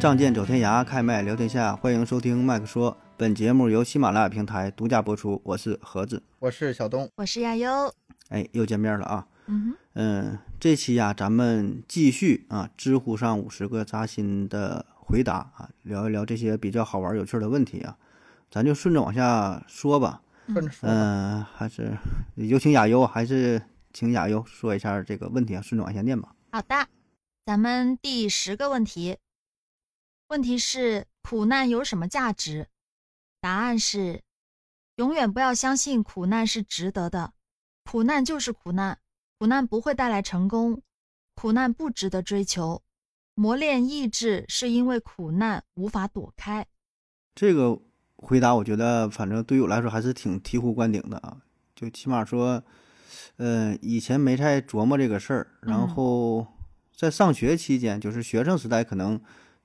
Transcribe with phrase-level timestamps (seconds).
[0.00, 2.94] 仗剑走天涯，开麦聊天下，欢迎收听麦克说。
[3.16, 5.40] 本节目由喜马拉雅平台独家播出。
[5.44, 7.70] 我是盒子，我是小东，我是亚优。
[8.28, 9.26] 哎，又见面了啊！
[9.46, 17.96] 嗯嗯，这期呀，咱们继续啊，知乎上五十个扎心的回答啊，聊一聊这些比较好玩有趣的问题啊。
[18.50, 20.22] 咱就顺着往下说吧。
[20.46, 20.88] 顺着说。
[20.88, 21.96] 嗯，还是
[22.36, 25.62] 有请亚优，还是请亚优说一下这个问题啊？
[25.62, 26.34] 顺着往下念吧。
[26.52, 26.88] 好的，
[27.44, 29.18] 咱们第十个问题。
[30.28, 32.68] 问题是苦难有什么价值？
[33.40, 34.22] 答案是，
[34.96, 37.34] 永远不要相信苦难是值得的。
[37.84, 38.98] 苦难就是苦难，
[39.38, 40.80] 苦难不会带来成功，
[41.34, 42.82] 苦难不值得追求。
[43.34, 46.66] 磨练意志是因为苦难无法躲开。
[47.34, 47.78] 这个
[48.16, 51.38] 回答我觉得，反正对于我来说还是挺醍醐灌顶的啊！
[51.74, 52.62] 就起码说，
[53.36, 56.46] 呃，以前没太琢磨这个事儿，然后
[56.96, 59.20] 在上学期间，就是学生时代可能。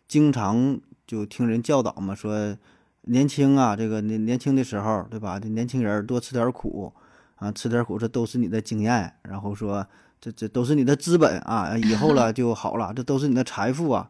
[0.08, 2.58] 经常就听人教导嘛，说
[3.02, 5.39] 年轻啊，这个年年轻的时候，对吧？
[5.39, 6.91] 这年轻人多吃点苦
[7.36, 9.13] 啊，吃点苦，这都是你的经验。
[9.21, 9.86] 然后说，
[10.21, 14.09] 这这都是你的资本啊，以后了 就好了，这都是你的财富啊。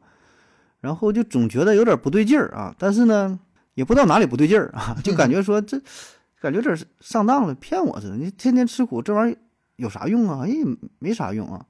[0.81, 3.37] 然后就总觉得有点不对劲儿啊，但是呢，
[3.73, 5.79] 也不知道哪里不对劲儿啊，就感觉说这
[6.39, 8.15] 感觉有点上当了，骗我似的。
[8.15, 9.37] 你天天吃苦，这玩意儿
[9.75, 10.45] 有啥用啊？
[10.45, 10.53] 哎，
[10.99, 11.65] 没啥用啊。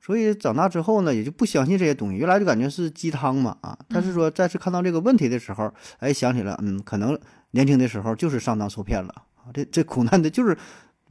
[0.00, 2.16] 所以长大之后呢，也就不相信这些东西。
[2.16, 3.78] 原来就感觉是鸡汤嘛，啊！
[3.88, 7.16] 但是说再次看到这个问题的时候，哎，想起了，嗯，可能
[7.52, 9.52] 年轻的时候就是上当受骗了啊！
[9.54, 10.58] 这这苦难的就是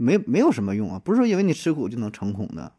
[0.02, 2.72] 没没有什么用啊，不是说因为你吃苦就能成功的。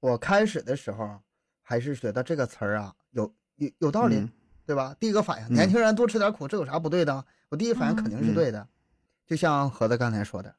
[0.00, 1.20] 我开始的时候
[1.62, 4.26] 还是觉得这个词儿啊有有有道理，
[4.64, 4.96] 对吧？
[4.98, 7.24] 第一个反应，年轻人多吃点苦，这有啥不对的？
[7.50, 8.66] 我第一反应肯定是对的，
[9.26, 10.54] 就像盒子刚才说的。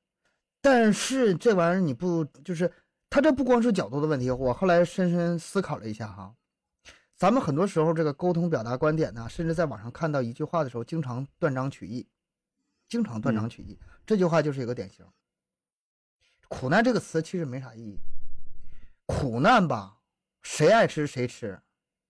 [0.62, 2.72] 但是这玩意儿你不就是？
[3.10, 6.34] 他这不光是角度的问题，我后来深深思考了一下哈，
[7.18, 12.08] 咱们很多时候这个沟通表达观点呢，甚至在网上看到一句话的时候，经常断章取义，
[12.88, 13.78] 经常断章取义。
[14.06, 15.06] 这句话就是一个典型。
[16.52, 18.00] 苦难这个词其实没啥意义，
[19.06, 20.00] 苦难吧，
[20.42, 21.62] 谁爱吃谁吃，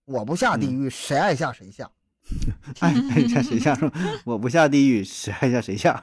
[0.06, 1.92] 我不下地狱，谁爱下谁下，
[2.82, 2.92] 爱
[3.28, 3.78] 下谁下？
[4.26, 6.02] 我不下地狱，谁爱下谁下。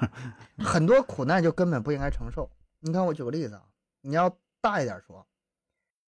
[0.59, 2.49] 很多苦难就根本不应该承受。
[2.79, 3.65] 你看，我举个例子啊，
[4.03, 4.33] 你要。
[4.61, 5.25] 大一点说，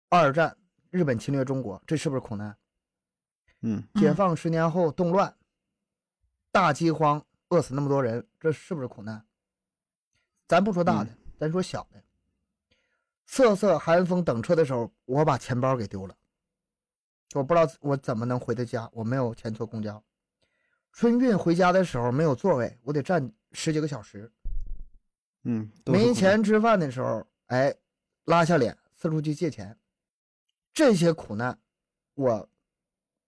[0.08, 0.56] 二战
[0.90, 2.58] 日本侵略中国，这是不是苦难？
[3.60, 5.32] 嗯，解放十年后动乱，
[6.50, 9.24] 大饥荒，饿死那么多人，这是不是苦难？
[10.48, 12.02] 咱不说大的，咱说小的。
[13.32, 16.14] 瑟瑟寒风等车的时候，我把钱包给丢了，
[17.32, 20.04] 我不知道我怎么能回的家，我没有钱坐公交。
[20.92, 24.30] 春运回家的时候没有座位，我得站十几个小时。
[25.44, 27.74] 嗯，没钱吃饭的时候，哎。
[28.26, 29.76] 拉下脸，四处去借钱，
[30.72, 31.58] 这些苦难，
[32.14, 32.48] 我，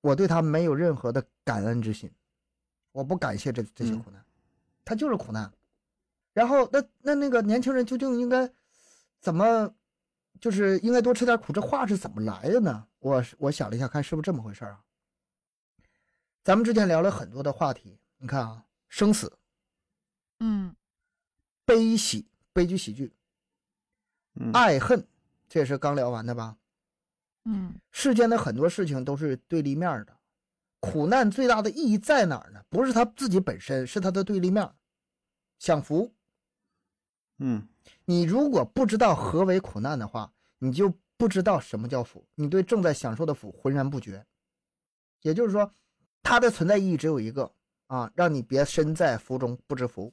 [0.01, 2.09] 我对他没有任何的感恩之心，
[2.93, 4.25] 我不感谢这这些苦难，
[4.85, 5.53] 他就是苦难。
[6.33, 8.49] 然后，那那那个年轻人究竟应该
[9.21, 9.75] 怎么，
[10.41, 11.53] 就是应该多吃点苦？
[11.53, 12.87] 这话是怎么来的呢？
[12.99, 14.81] 我我想了一下，看是不是这么回事啊？
[16.43, 19.39] 咱们之前聊了很多的话题，你看啊，生死，
[20.41, 20.75] 嗯，
[21.65, 23.15] 悲喜，悲剧喜剧。
[24.53, 25.07] 爱恨，
[25.49, 26.57] 这也是刚聊完的吧？
[27.45, 30.19] 嗯，世间的很多事情都是对立面的，
[30.81, 32.63] 苦难最大的意义在哪儿呢？
[32.69, 34.69] 不是他自己本身，是他的对立面，
[35.59, 36.13] 享福。
[37.39, 37.69] 嗯，
[38.05, 44.25] 你如果不知道何为苦难的话，你就不知道什么叫福，你对正在享受的福浑然不觉。
[45.23, 45.73] 也就是说，
[46.23, 47.51] 它的存在意义只有一个
[47.87, 50.13] 啊，让你别身在福中不知福。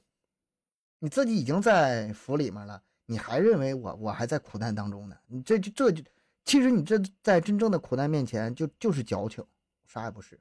[0.99, 2.81] 你自己已经在福里面了。
[3.07, 5.17] 你还认为我我还在苦难当中呢？
[5.27, 6.01] 你这这就
[6.45, 9.43] 其实你这在真正的苦难面前就就是矫情，
[9.85, 10.39] 啥也不是。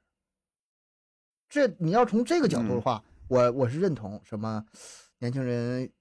[1.49, 4.65] 这你要从这个角度的话，我我是认同什么
[5.17, 5.91] 年轻人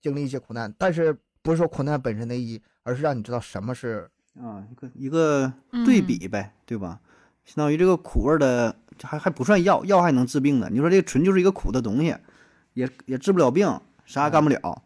[0.00, 4.08] 经历一些苦难，但是不是说苦难本身的意义，而是让你知道什么是
[4.40, 5.52] 啊一个一个
[5.84, 7.00] 对比呗，对吧？
[7.44, 10.68] 相当于这个苦味的还还不算药，药还能治病呢。
[10.70, 12.14] 你说这纯就是一个苦的东西，
[12.74, 14.82] 也也治不了病，啥也干不了，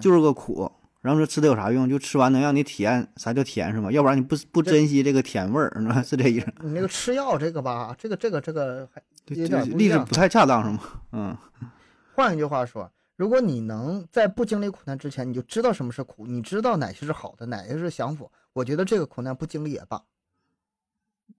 [0.00, 0.70] 就是个苦。
[1.00, 1.88] 然后说吃的有啥用？
[1.88, 3.90] 就吃完能让你体验啥叫甜是吗？
[3.90, 6.00] 要不然你不不珍惜这个甜味儿，是吧？
[6.00, 6.46] 是这意思。
[6.60, 9.02] 你那个吃药这个吧，这个这个这个还
[9.34, 10.78] 有点例子不太恰当是吗？
[11.10, 11.36] 嗯。
[12.14, 20.02] 换一句话说，如果你能在不经历苦难之前，你就知道什么是苦，你知道哪些是好的，哪些是享福，我觉得这个苦难不经历也罢。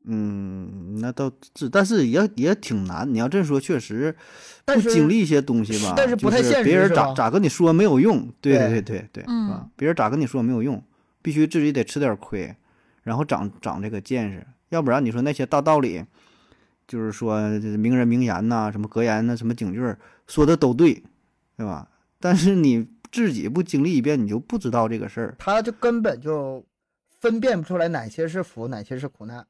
[0.05, 3.11] 嗯，那倒是，但是也也挺难。
[3.13, 4.15] 你要这么说，确实，
[4.65, 9.69] 但是不经历一些东西吧，但是不太现实别人咋咋跟你说没有用，对对对对对，嗯？
[9.75, 10.83] 别人咋跟你说没有用，
[11.21, 12.55] 必须自己得吃点亏，
[13.03, 16.03] 然后长长这个见识，要不然你说那些大道理，
[16.87, 17.39] 就是说
[17.77, 19.97] 名人名言呐、什么格言呐、什么警句儿
[20.27, 21.03] 说的都对，
[21.55, 21.89] 对吧？
[22.19, 25.35] 但是你自己不经历一遍，你就不知道这个事儿。
[25.37, 26.65] 他就根本就
[27.19, 29.45] 分辨不出来哪些是福，哪些是苦难。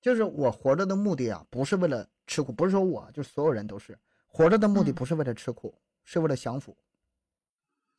[0.00, 5.74] 就是我活着的目的啊，不是为了吃苦，不是说我，就所有人都是活着的目的，嗯不是为了吃苦，
[6.04, 6.76] 是为了享福。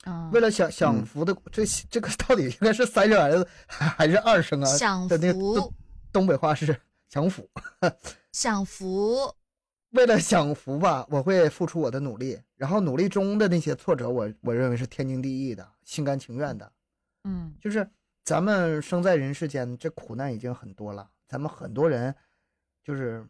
[0.06, 4.66] 嗯，为了享享嗯福的，这这个到底应该是三声儿子还是二声啊？
[4.78, 5.74] 享的那个福东，
[6.12, 6.80] 东北话是
[7.10, 7.50] 享福。
[8.32, 9.34] 享福，
[9.95, 16.71] 为了享福吧，我会付出我的努力，然后努力中的那些挫折我，我认为是天经地义的，心甘情愿的。
[17.24, 17.56] 嗯。
[17.59, 17.89] 就是
[18.24, 22.13] 咱们生在人世间，这苦难已经很多了，咱们很多人
[22.83, 23.25] 就是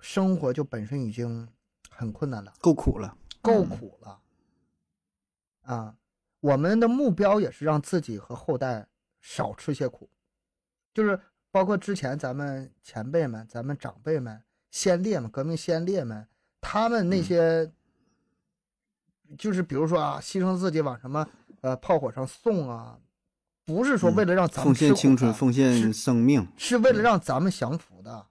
[0.00, 1.48] 生活就本身已经
[1.90, 4.20] 很困难了，够苦了，够嗯苦了。
[5.62, 5.96] 啊，
[6.40, 8.86] 我们的目标也是让自己和后代
[9.20, 10.08] 少吃些苦，
[10.94, 11.20] 就是
[11.50, 16.26] 包括之前咱们前辈们、咱们长辈们、先烈们、革命先烈们，
[16.60, 17.72] 他们那嗯些，
[19.36, 21.26] 就是比如说啊，牺牲自己往什么
[21.60, 22.98] 呃炮火上送啊，
[23.64, 28.26] 不是说嗯为了让咱们奉献青春，奉献生命，是为了让咱们享福的。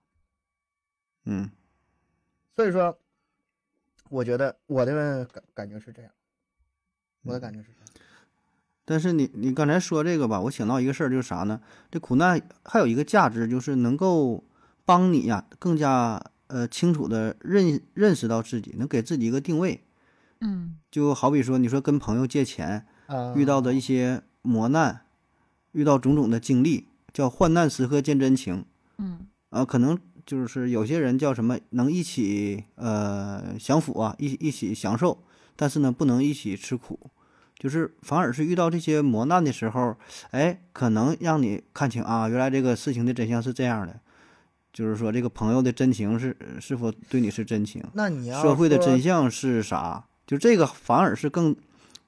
[1.25, 1.49] 嗯
[2.55, 2.97] 所以说，
[4.09, 6.11] 我觉得我的感感觉是这样，
[7.23, 7.87] 我的嗯感觉是这样。
[8.85, 11.61] 但是你你刚才说这个吧，我想到一个事儿，就是啥呢？
[11.91, 14.41] 这苦难还有一个价值，就是能够
[14.87, 19.83] 帮你呀、更加呃清楚的认认识到自己，能给自己一个定位。
[20.39, 20.77] 嗯。
[20.89, 25.01] 就好比说，你说跟朋友借钱，啊，遇到的一些磨难，
[25.73, 28.63] 遇到种种的经历，叫患难时刻见真情。
[28.97, 29.27] 嗯。
[29.49, 35.21] 啊，可能就是有些人叫什么能一起呃享福啊，一一起享受，
[35.57, 36.99] 但是呢不能一起吃苦，
[37.57, 39.95] 就是反而是遇到这些磨难的时候，
[40.31, 43.99] 哎，可能让你看清啊，原来这个事情的真相是这样的，
[44.73, 51.55] 就是说这个朋友的真情是是否对你是真情，那你要社会的真相是啥，就这个反而是更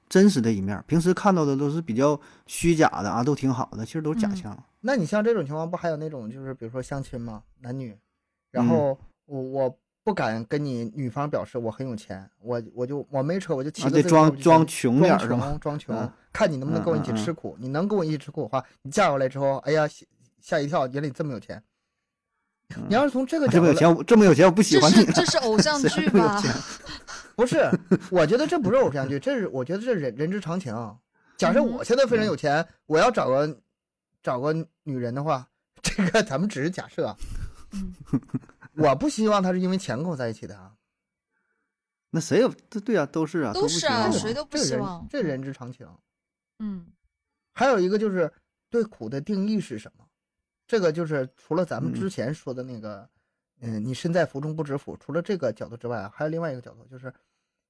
[0.08, 4.64] 真实的一面儿，平时看到的都是比较虚假的啊，都挺好的，其实都是假嗯象。
[4.80, 7.96] 那你像这种情况，不还有那种就是比如说相亲嘛，男女，
[8.50, 15.58] 然嗯后我我不敢跟你女方表示我很有钱，我我就我没车，我就骑啊，个得装自行车我就装穷点装儿是吗？
[15.60, 17.56] 装穷嗯，看你能不能跟我一起吃苦。
[17.60, 20.06] 你能跟我一起吃苦的话，你嫁过来之后，哎呀吓
[20.40, 21.62] 吓一跳，原来你这么有钱。
[22.88, 25.12] 你要是从这个角度来，这么有钱，我这么有钱，我不喜欢你是。
[25.12, 26.10] 这是偶像剧吧？
[26.10, 26.52] 这么有钱
[27.36, 27.70] 不是，
[28.10, 30.74] 我觉得这不是偶像剧，这是我觉得这是人人之常情。
[31.36, 33.60] 假设嗯我现在非常有钱，我要找个
[34.22, 34.52] 找个
[34.82, 35.48] 女人的话，
[35.82, 37.16] 这个咱们只是假设
[38.76, 40.72] 我不希望她是因为钱跟我在一起的啊，
[42.10, 42.52] 那谁有？
[42.68, 45.86] 这对啊，都是啊，都是啊谁都不这人希望这人之常情。
[46.58, 46.86] 嗯
[47.52, 48.30] 还有一个就是
[48.70, 50.04] 对苦的定义是什么？
[50.70, 51.94] 这个就是除了咱们嗯。
[51.94, 53.08] 之前说的那个，
[53.58, 57.12] 嗯，你身在福中不知福，除了这个角度之外，还有另外一个角度，就是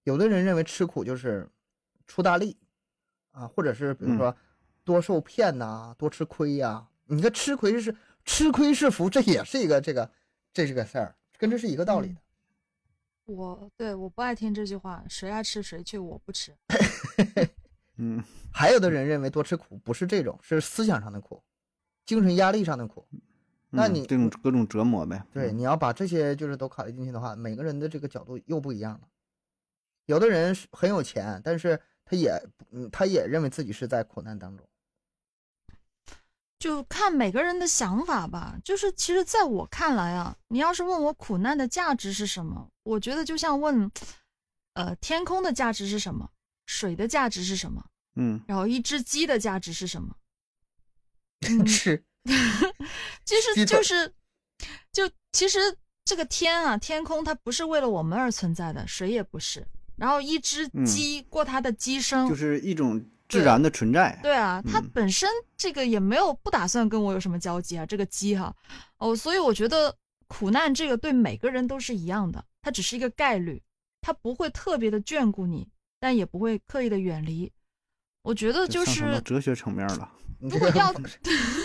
[0.05, 1.49] 有的人认为吃苦就是
[2.07, 2.55] 出大力
[3.31, 4.37] 啊，或者是比如说
[4.85, 10.11] 多受骗呐、多吃亏呀、你看吃亏是吃亏是福，这也是一个这个
[10.53, 12.21] 这是个事儿，跟这是一个道理的。
[13.25, 16.55] 我对我不爱听这句话，谁爱吃谁去，我不吃。
[17.97, 18.23] 嗯。
[18.53, 21.43] 还有的人认为多吃苦不是这种，是思想上的苦，
[22.11, 23.07] 精神压力上的苦。
[23.71, 25.25] 那你嗯这种各种折磨呗。
[25.33, 29.07] 对，嗯你要把这些就是都考虑进去的话，每个人的这个角度又不一样了。
[30.07, 32.33] 有的人是很有钱，但是他也
[32.73, 34.67] 嗯，他也认为自己是在苦难当中。
[36.59, 38.59] 就看每个人的想法吧。
[38.65, 43.89] 就是其实在我看来啊，你要是问我苦难的价值是什么，我觉得就像问，
[44.75, 46.29] 呃，天空的价值是什么，
[46.67, 47.87] 水的价值是什么，
[48.17, 50.17] 嗯然后一只鸡的价值是什么？
[51.49, 52.05] 嗯，是，
[53.25, 54.13] 其实就是，
[54.93, 55.59] 就其实
[56.05, 59.67] 这个天啊，天空它不是为了我们而存在的，谁也不是。
[59.97, 64.19] 然后一只嗯鸡过它的鸡生，就是一种自然的存在。
[64.23, 68.55] 对啊，它嗯本身这个也没有不打算跟我有什么交集啊，这个鸡哈，
[68.99, 69.95] 哦，所以我觉得
[70.27, 73.63] 苦难这个对每个人都是一样的，它只是一个概率，
[74.01, 75.69] 它不会特别的眷顾你，
[75.99, 77.53] 但也不会刻意的远离。
[78.23, 80.11] 我觉得就是哲学层面了。
[80.41, 80.95] 你这个如果要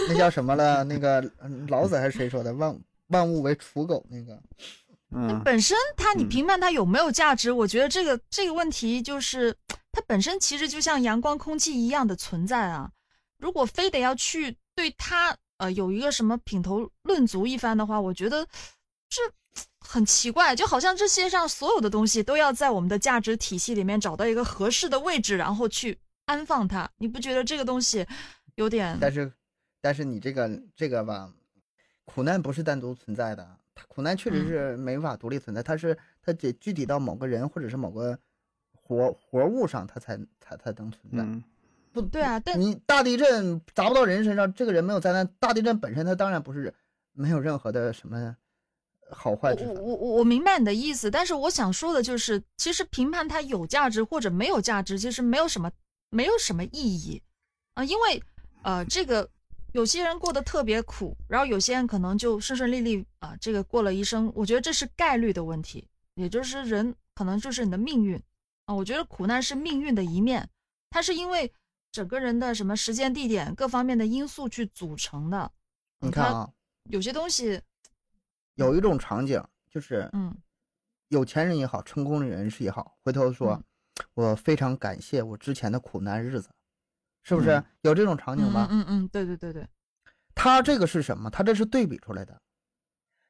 [0.07, 0.83] 那叫什么了？
[0.83, 2.53] 那个嗯老子还是谁说的？
[2.53, 2.77] 万
[3.07, 4.41] 万物为刍狗那个。
[5.11, 9.55] 嗯本身它你嗯评判它有没有价值，我觉得这个这个问题就是
[9.91, 12.91] 它本身其实就像阳光、空气一样的存在啊。
[13.37, 18.45] 如果非得要去对它呃有一个什么品头论足一番的话，我觉得
[19.09, 19.21] 这
[19.79, 26.89] 很奇怪，就好像这世界上所有的东西都要在我们的价值体系里面找到一个合适的位置，然后去安放它。
[26.97, 28.05] 你不觉得这个东西
[28.55, 28.97] 有点？
[28.99, 29.31] 但是，
[29.81, 31.31] 但是你这个这个吧，
[32.05, 33.57] 苦难不是单独存在的，
[33.87, 38.17] 苦难确实是没法独立存在，它是它得具体到某个人或者是某个
[38.71, 41.43] 活活物上，它才才才能存在。
[41.91, 45.25] 不对啊，但你大地震砸不到人身上，这个人没有灾难。
[45.39, 46.73] 大地震本身它当然不是
[47.13, 48.35] 没有任何的什么
[49.11, 55.71] 好坏之我我我我明白你的意思，但是我想说的就是，其实评判它有价值或者没有价值，其实没有什么
[56.09, 57.21] 没有什么意义
[57.75, 58.21] 啊，因为
[58.65, 59.29] 呃，这个
[59.73, 64.31] 有些人过得特别苦，然后有些人可能就顺顺利利啊，这个过了一生。
[64.35, 68.19] 我觉得这是概率的问题，也就是人可能就是你的命运
[68.65, 68.73] 啊。
[68.73, 70.49] 我觉得苦难是命运的一面，
[70.89, 71.53] 它是因为。
[71.91, 75.49] 整个人的什么时间、地点各方面的因素去组成的。
[76.01, 76.51] 你看啊，
[76.89, 77.61] 有些东西，
[78.55, 79.41] 有一种场景
[79.71, 80.35] 就是，嗯，
[81.07, 83.63] 有钱人也好，成功的人士也好，回头说，
[84.13, 86.49] 我非常感谢我之前的苦难日子，
[87.25, 88.69] 是不是有这种场景吧？
[88.71, 89.67] 嗯嗯，对对对对。
[90.33, 91.29] 他这个是什么？
[91.29, 92.41] 他这是对比出来的。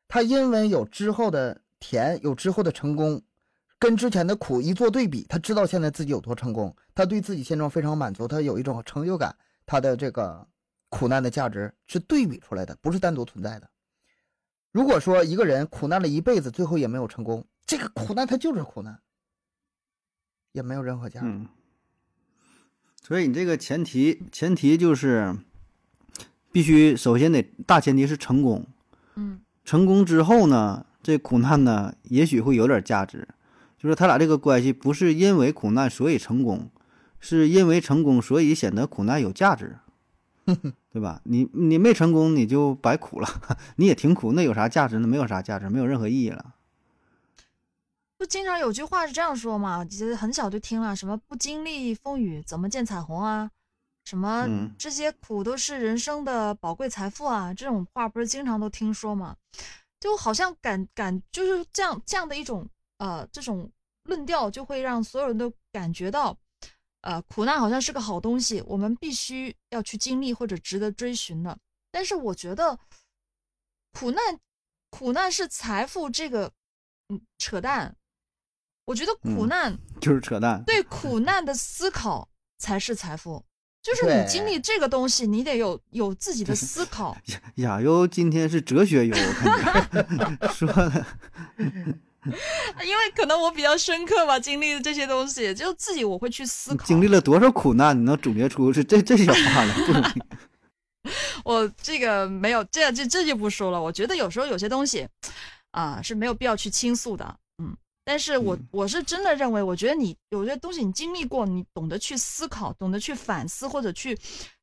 [0.08, 3.20] 他因为有之后的甜，有之后的成功。
[3.78, 9.36] 跟之前的苦一做对比，他知道现在自己有多成功，他对自己现状非常满足，他有一种成就感。
[9.66, 10.48] 他的这个
[10.90, 13.70] 苦难的价值是对比出来的，不是单独存在的。
[14.72, 19.00] 如果说一个人苦难了一辈子，最后也没有成功，这个苦难他就是苦难，
[20.54, 21.46] 也没有任何价值。
[23.08, 25.36] 所以你这个前提前提就是
[26.52, 28.66] 必须首先得大前提是成功，
[29.14, 33.28] 嗯，成功之后呢，这苦难呢也许会有点价值。
[33.78, 36.72] 就是他俩这个关系不是因为苦难所以成功，
[37.20, 39.76] 是因为成功所以显得苦难有价值，
[40.92, 41.22] 对吧？
[41.26, 43.30] 你你没成功你就白苦了，
[43.78, 44.98] 你也挺苦，那有啥价值？
[44.98, 46.55] 呢没有啥价值，没有任何意义了。
[48.18, 49.84] 不经常有句话是这样说嘛？
[49.86, 53.50] 其实很小就听了，什么不经历风雨怎么见彩虹啊？
[54.06, 57.54] 什么这些苦都是人生的宝贵财富啊？
[57.54, 59.36] 这种话不是经常都听说吗？
[60.00, 62.68] 就好像感感就是这样这样的一种
[62.98, 63.72] 呃这种。
[64.08, 66.38] 论调就会让所有人都感觉到，
[67.02, 71.58] 呃，苦难好像是个好东西，我们必须要去经历或者值得追寻的。
[71.90, 72.78] 但是我觉得，
[73.94, 74.40] 苦难，
[74.92, 76.52] 苦难是财富这个，
[77.10, 77.96] 嗯，扯淡。
[78.86, 80.64] 我觉得苦难就是扯淡。
[80.66, 83.44] 对 苦难的思考才是财富，
[83.82, 87.18] 就是你经历这个东西，你得有有自己的思考。
[87.58, 89.16] 亚优今天是哲学优，
[90.54, 91.06] 说的。
[92.84, 96.84] 因为可能我比较深刻吧，经历的这些东西，就自己我会去思考。
[96.84, 100.14] 经历了多少苦难，你能总结出是这这些话来？
[101.44, 103.80] 我这个没有，这这这就不说了。
[103.80, 105.08] 我觉得有时候有些东西，
[105.70, 107.38] 啊是没有必要去倾诉的。
[108.06, 114.18] 嗯，但是我我是真的认为，我觉得你有些东西你经历过，你懂得去思考，懂得去反思或者去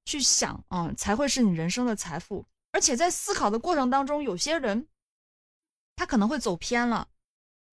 [0.04, 2.44] 去想，嗯，才会是你人生的财富。
[2.70, 4.86] 而且在思考的过程当中，有些人
[5.96, 7.08] 他可能会走偏了。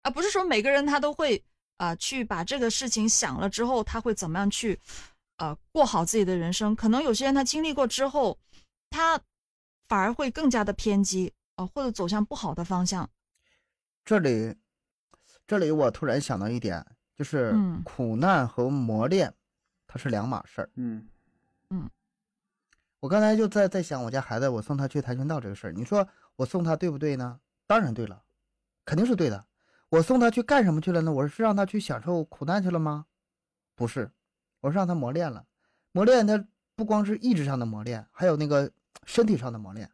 [0.02, 1.44] 啊，不是说每个人他都会
[1.78, 4.80] 啊去把这个事情想了之后，他会怎么样去
[5.38, 6.76] 呃过好自己的人生？
[6.76, 8.38] 可能有些人他经历过之后，
[8.90, 9.20] 他
[9.88, 13.10] 反而会更加的偏激啊，或者走向不好的方向。
[14.06, 14.56] 这里，
[15.50, 19.34] 这里我突然想到一点，就是苦难和磨练，
[19.88, 20.70] 它是两码事儿。
[20.76, 21.08] 嗯
[21.72, 21.90] 嗯，
[23.00, 27.40] 我刚才就在在想我家孩子，我送他去跆拳道这个事儿，你说我送他对不对呢？
[27.66, 28.22] 当然对了，
[28.86, 29.44] 肯定是对的。
[29.90, 31.12] 我送他去干什么去了呢？
[31.12, 33.08] 我是让他去享受苦难去了吗？
[33.74, 34.12] 不是，
[34.62, 35.44] 我是让他磨练了。
[35.94, 38.72] 磨练他不光是意志上的磨练，还有那个
[39.04, 39.90] 身体上的磨练，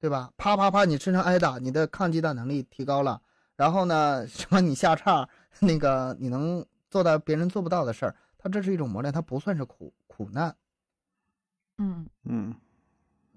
[0.00, 0.32] 对吧？
[0.38, 3.20] 啪啪啪，你身上挨打，你的抗击打能力提高了。
[3.58, 10.54] 然后呢， 什么你下叉，那个你能做到别人做不到的事儿，他这是一种磨练，他不算是苦苦难。
[11.78, 12.54] 嗯嗯，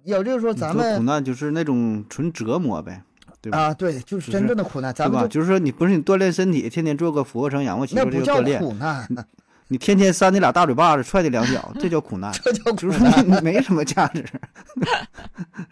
[0.03, 3.03] 也就是说，咱们苦难就是那种纯折磨呗。
[3.41, 9.07] 对啊，对，就是真正的苦难，咱们就是说，你不是你锻炼身体，天天做个俯卧撑、仰卧起坐，这不叫苦难。
[9.69, 12.31] 你天天扇你俩大嘴巴子，踹你两脚， 这叫苦难。
[12.33, 14.23] 这叫苦难，没什么价值，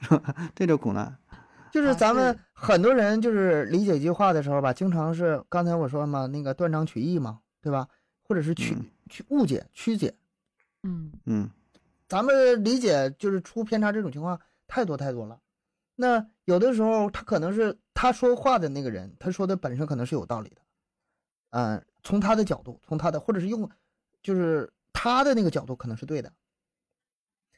[0.02, 0.36] 是吧？
[0.56, 1.16] 这叫苦难。
[1.72, 7.88] 就是咱们很多人就是理解一句话的时候吧，经常是刚才我说嘛，那个断章取义嘛，对吧？
[8.24, 8.76] 或者是曲
[9.10, 10.14] 曲误解、曲解。
[10.84, 11.50] 嗯嗯，
[12.08, 15.40] 咱们理解就是出偏差这种情况太多太多了。
[15.96, 20.62] 那有的时候，他可能是他说话的那个人，他说的本身可能是有道理的，
[21.52, 23.70] 嗯，从他的角度，从他的或者是用，
[24.22, 26.32] 就是他的那个角度可能是对的，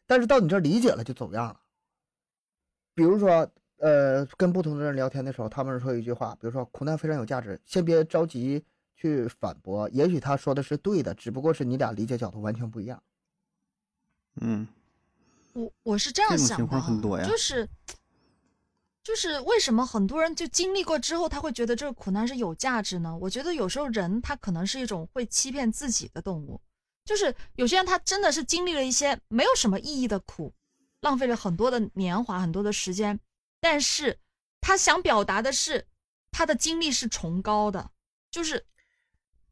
[0.05, 1.60] 但是到你这儿理解了就走样了，
[2.93, 3.51] 比如说，
[3.82, 8.64] 呃，跟不同的人聊天的时候，他们说一句话，比如说苦难非常有价值，先别着急
[8.96, 13.02] 去反驳，也许他说的是对的，只不过是你俩理解角度完全不一样。
[14.40, 14.68] 嗯，
[15.54, 17.68] 我我是这样想的，这种情况很多呀就是
[19.04, 23.18] 就是为什么很多人就经历过之后，他会觉得这个苦难是有价值呢？
[23.20, 26.62] 我觉得有时候人他可能是一种会欺骗自己的动物，
[27.04, 30.54] 就是有些人他真的是经历了一些没有什么意义的苦，
[31.00, 33.20] 浪费了很多的年华、很多的时间，
[33.62, 34.18] 但是
[34.60, 35.86] 他想表达的是
[36.32, 37.91] 他的经历是崇高的，
[38.32, 38.65] 就是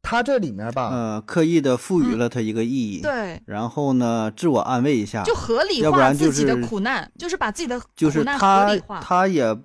[0.02, 9.00] 他这里面吧，呃，刻意的赋予了他一个意义，，嗯对，然后呢，自我安慰一下，就合理要不化然自己的苦难，就是把自己的就是苦难合他理化。
[9.00, 9.56] 他也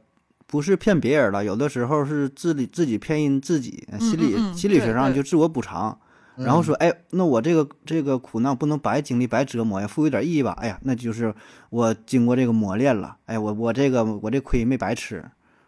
[0.45, 5.97] 不是骗别人了，有的时候是自己自己骗自己，心理嗯嗯心理学上就自我补偿，
[6.37, 6.63] 然后嗯。
[6.63, 11.33] 说，哎，那我这个这个苦难不能白经历白折磨呀，赋予点意义吧，哎呀，那就是
[11.69, 15.23] 我经过这个磨练了，哎，我我这个我这亏没白吃，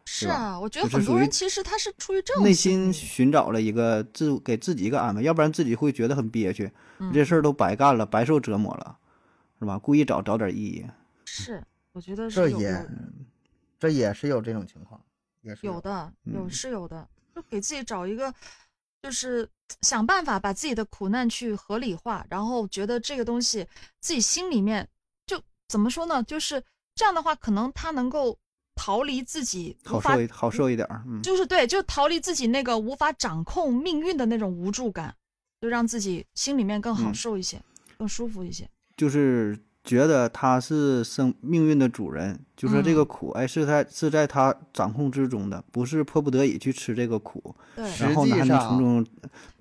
[0.05, 8.97] 是啊，我觉得很多人其实他是出于这种内心寻找了一个自给自己一个安慰，要不然自己会觉得很憋屈，嗯这事儿都白干了，白受折磨了，
[9.59, 9.77] 是吧？
[9.77, 10.85] 故意找找点意义，
[11.25, 12.89] 是，我觉得这也是有有
[13.79, 14.99] 这也是有这种情况，
[15.41, 16.49] 也是有的，有嗯。
[16.49, 18.33] 是有的，就给自己找一个，
[19.03, 19.47] 就是
[19.81, 23.67] 想办法把自己的苦难去合理化，然后觉得这个东西
[23.99, 24.87] 自己心里面
[25.25, 26.21] 就怎么说呢？
[26.23, 26.63] 就是
[26.95, 28.37] 这样的话，可能他能够
[28.75, 35.15] 逃离自己好受一好受一点儿，嗯，就是对，就逃离自己那个无法掌控命运的那种无助感，
[35.61, 37.61] 就让自己心里面更好嗯受一些，
[37.97, 38.69] 更舒服一些。
[38.95, 47.55] 就是觉得他是生命运的主人，就说这个嗯苦，哎，是在是在他掌控之中的，不是迫不得已去吃这个苦，
[47.99, 49.07] 然后呢还能从中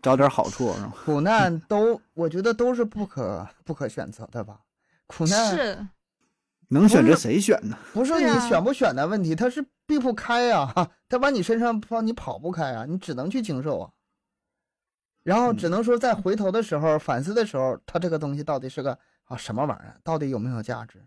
[0.02, 0.74] 找点好处？
[1.04, 4.58] 苦难都，我觉得都是不可不可选择的吧。
[5.06, 5.86] 苦难是，
[6.70, 7.78] 能选择谁选呢？
[7.94, 13.90] 不是你选不选的问题，他是避不开呀、他往你身上跑，你跑不开啊，你只能去经受啊。
[15.22, 21.02] 然后只能说在回头的时候、反思的时候，他这个东西到底是个啊什么玩意儿，到底有没有价值？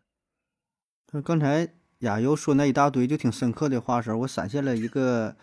[1.08, 1.68] 他刚才
[2.00, 5.36] 亚优说那一大堆就挺深刻的话时候，我闪现了一个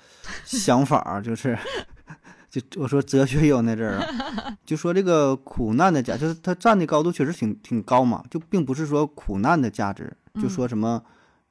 [0.44, 1.58] 想法儿，就是
[2.48, 11.02] 就我说哲学有那阵儿啊， 就说这个苦难的价，就是他站的高度确实挺挺高嘛，就并不是说苦难的价值，就嗯说什么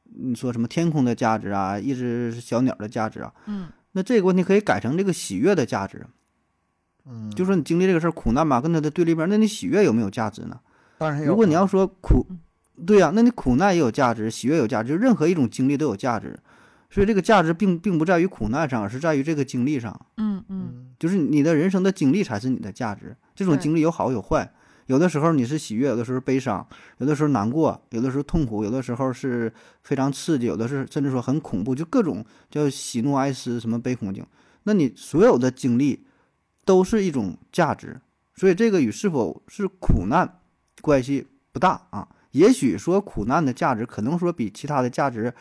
[0.04, 6.06] 你说什么天空的价值啊，一只小鸟的价值啊，嗯那这个问题可以改成这个喜悦的价值，
[7.06, 10.60] 嗯，就说你经历这个事儿苦难吧，跟它的对立面，那你喜悦有没有价值呢？
[10.98, 11.28] 当然有。
[11.28, 16.38] 如果你要说苦嗯，对呀、那你苦难也有价值，喜悦有价值，任何一种经历都有价值。
[16.90, 19.94] 所以这个价值并并不在于苦难上，而是在于这个经历上。
[20.18, 23.16] 嗯嗯嗯就是你的人生的经历才是你的价值。
[23.36, 24.50] 这种经历有好有坏，
[24.86, 26.66] 有的时候你是喜悦，有的时候悲伤，
[27.00, 29.52] 有的时候难过，有的时候痛苦，有的时候是
[29.84, 34.26] 非常刺激，有的是甚至说很恐怖，就各种叫喜怒哀思什么悲恐惊。
[34.64, 36.06] 那你所有的经历
[36.64, 38.00] 都是一种价值，
[38.36, 40.40] 所以这个与是否是苦难
[40.86, 42.08] 关系不大啊。
[42.32, 45.34] 也许说苦难的价值可能说比其他的价值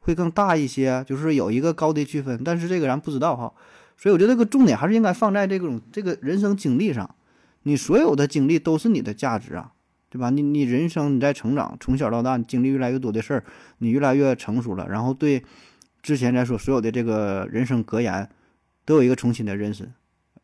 [0.00, 3.52] 会更大一些，就是有一个高低区分，但是这个咱不知道哈。
[3.96, 7.14] 所以我觉得这个重点还是应该放在这种这个人生经历上，
[7.64, 9.72] 你所有的经历都是你的价值啊，
[10.08, 10.30] 对吧？
[10.30, 13.44] 你你人生你在成长，从小到大你经历越来越多的事儿，
[13.78, 15.44] 你越来越成熟了，然后对
[16.00, 18.26] 之前咱说所有的这个人生格言
[18.86, 19.86] 都有一个重新的认识，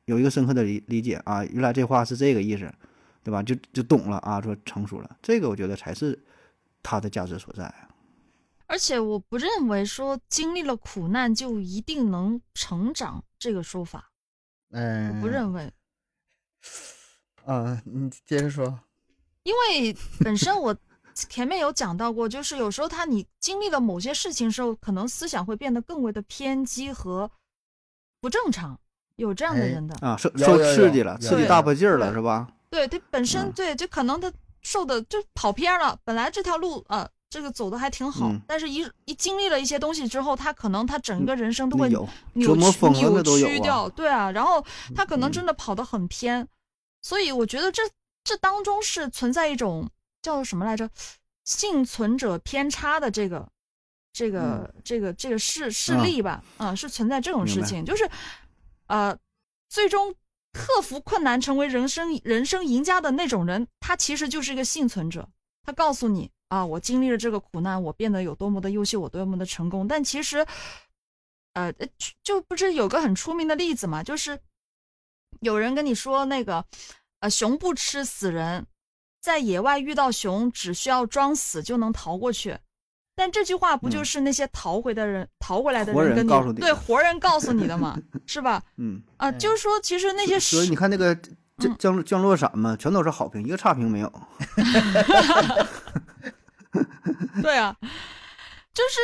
[0.04, 2.70] 有一个深刻的理理解啊，原来这话是这个意思，
[3.26, 3.42] 对吧？
[3.42, 6.16] 就就懂了啊，说成熟了，这个我觉得才是
[6.80, 7.74] 它的价值所在。
[8.68, 14.12] 而且我不认为说经历了苦难就一定能成长这个说法，
[14.70, 15.72] 嗯，我不认为，
[17.44, 18.78] 啊，你接着说。
[19.42, 20.76] 因为本身我
[21.12, 27.28] 前面有讲到过，就是有时候他你经历了某些事情的时候，可能思想会变得更为的偏激和
[28.20, 28.78] 不正常，
[29.16, 29.96] 有这样的哎人的。
[30.06, 32.48] 啊，受受刺激了，刺激大破劲儿了，是吧？
[32.76, 33.52] 对他本身嗯。
[33.52, 38.40] 对，就可能他受的就跑偏了，本来这条路啊、这个走的还挺好，嗯。
[38.46, 42.52] 但是一一经历了一些东西之后，他可能他整个人生都会扭曲
[42.90, 44.62] 扭曲掉，对啊，然后
[44.94, 45.32] 他可能嗯。
[45.32, 46.46] 真的跑得很偏，
[47.00, 47.82] 所以我觉得这
[48.22, 49.88] 这当中是存在一种
[50.20, 50.90] 叫什么来着，
[51.44, 53.48] 幸存者偏差的这个
[54.12, 56.04] 这个、这个这个事事嗯。
[56.04, 58.08] 例吧，啊、是存在这种事情，就是
[58.88, 59.16] 呃，
[59.68, 60.14] 最终
[60.56, 65.28] 克服困难成为人生人生赢家的那种人，他其实就是一个幸存者，
[65.62, 69.86] 他告诉你啊，我经历了这个苦难，我变得有多么的优秀，我多么的成功。
[69.86, 70.46] 但其实，
[71.52, 71.72] 呃，
[72.24, 74.40] 就不是有个很出名的例子嘛，就是
[75.40, 76.64] 有人跟你说那个，
[77.20, 78.66] 呃，熊不吃死人，
[79.20, 82.58] 在野外遇到熊，只需要装死就能逃过去。
[83.16, 88.62] 但这句话不就嗯是那些逃回的人、逃回来的人跟你对活人告诉你的嘛， 是吧？
[88.76, 91.32] 嗯，啊，就是说，其实那些所以你看那个降
[91.72, 94.12] 嗯降降落伞嘛，全都是好评，一个差评没有。
[97.42, 97.74] 对啊，
[98.74, 99.00] 就是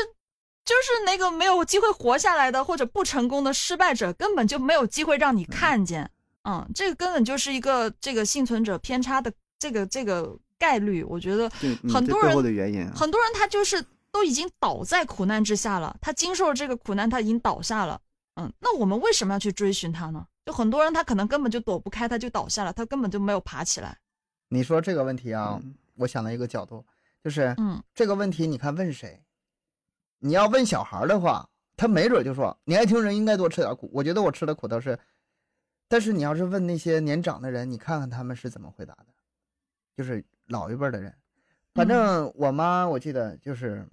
[0.63, 6.11] 就是那个没有机会活下来的或者不成功的失败者，根本就没有机会让你看见。
[6.45, 11.49] 嗯，这个根本就是一个这个幸存者偏差的这个这个概率，我觉得
[11.89, 18.01] 很多人后的原因啊，很多人他就是都已经倒在苦难之下了，他经受了这个苦难，他已经倒下了。
[18.35, 20.27] 嗯，那我们为什么要去追寻他呢？
[20.45, 23.99] 就很多人他可能根本就躲不开，他就倒下了，他根本就没有爬起来。
[24.49, 26.85] 你说这个问题啊，嗯我想到一个角度，
[27.23, 29.23] 就是嗯这个问题，你看问谁？
[30.19, 33.91] 你要问小孩的话，他没准就说你爱听人应该多吃点苦。
[33.93, 34.99] 我觉得我吃的苦倒是，
[35.89, 39.07] 但是你要是问那些年长的人，你看看他们是怎么回答的，
[39.97, 41.15] 就是老一辈儿的人。
[41.75, 43.87] 反正我妈我记得就是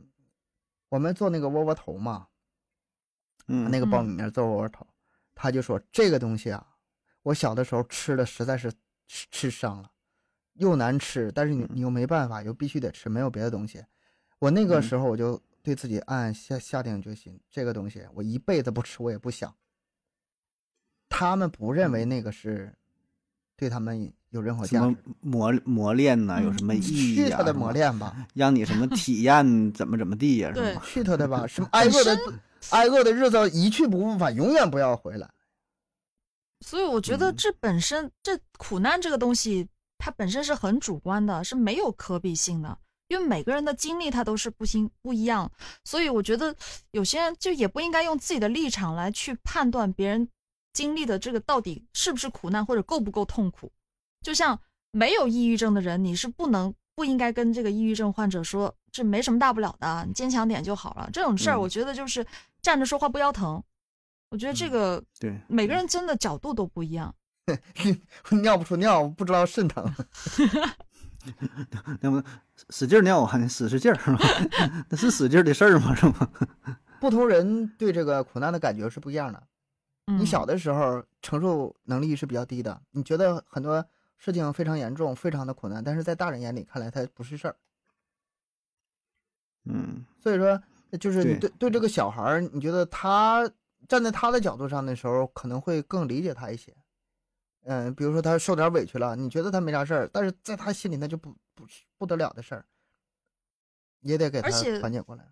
[0.89, 2.27] 我们做那个窝窝头嘛，
[3.47, 4.85] 嗯，那个苞米面做窝窝头，
[5.33, 6.75] 他就说这个东西啊，
[7.23, 8.71] 我小的时候吃的实在是
[9.07, 9.91] 吃吃伤了，
[10.53, 13.85] 又难吃，但是你你又没办法，又必须得吃，没有别的东西。
[14.39, 19.55] 我那个嗯时候我就对自己暗暗下下定决心，这个东西我一辈子不吃，我也不想。
[21.07, 22.75] 他们不认为那个是
[23.59, 26.79] 对他们有任何什么价值，磨磨练呐，有什么意
[27.15, 27.25] 义啊？
[27.25, 30.47] 去他的磨，练吧，让你什么体验怎么怎么地呀？
[30.49, 30.81] 是对吗？
[30.87, 32.17] 去他的吧，什么挨饿的
[32.69, 35.29] 挨饿的日子一去不复返，永远不要回来。
[36.65, 39.67] 所以我觉得嗯这本身、这苦难这个东西，
[39.97, 42.77] 它本身是很主观的，是没有可比性的，
[43.09, 45.51] 因为每个人的经历它都是不新不一样，
[45.83, 46.55] 所以我觉得
[46.91, 50.27] 有些人就也不应该用自己的立场来去判断别人
[50.73, 53.71] 经历的这个到底是不是苦难或者够不够痛苦。
[54.21, 54.59] 就像
[54.91, 61.09] 没有抑郁症的人，你是不能不应该跟这个抑郁症患者说这没什么大不了的，你坚强点就好了。
[61.13, 62.25] 这种事儿，嗯我觉得就是
[62.61, 63.61] 站着说话不腰疼。
[64.31, 67.13] 我觉得这个对，每个人真的角度都不一样。
[68.43, 69.91] 尿不出尿，不知道肾疼。
[71.99, 72.23] 那么
[72.69, 74.19] 使劲尿啊，使使劲儿是吧？
[74.89, 75.95] 那是使劲儿的事儿吗？
[75.95, 76.29] 是吗？
[76.99, 79.43] 不同人对这个苦难的感觉是不一样的。
[80.09, 83.85] 嗯、你小的时候承受能力是比较低的，你觉得很多
[84.17, 87.55] 事情非常严重，非常的苦难，但是在大人眼里看来它不是事儿。
[89.65, 90.59] 嗯，所以说，
[90.99, 93.47] 就是你对对对这个小孩儿，你觉得他
[93.87, 96.75] 站在他的角度上的时候，可能会更理解他一些。
[97.65, 102.65] 嗯，比如说他受点委屈了，你觉得他没啥事儿，但是在他心里那就不不是不得了的事儿，
[104.01, 104.49] 也得给他
[104.81, 105.27] 缓解过来。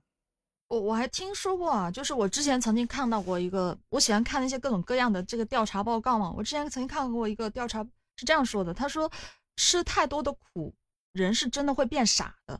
[0.69, 6.31] 我我还听说过啊，就是我之前曾经看到过一个，我喜欢看那些各种各样的这个调查报告嘛。
[6.35, 7.83] 我之前曾经看过一个调查
[8.15, 9.09] 是这样说的，他说
[9.55, 10.73] 吃太多的苦，
[11.13, 12.59] 人是真的会变傻的，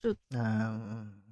[0.00, 1.22] 就嗯，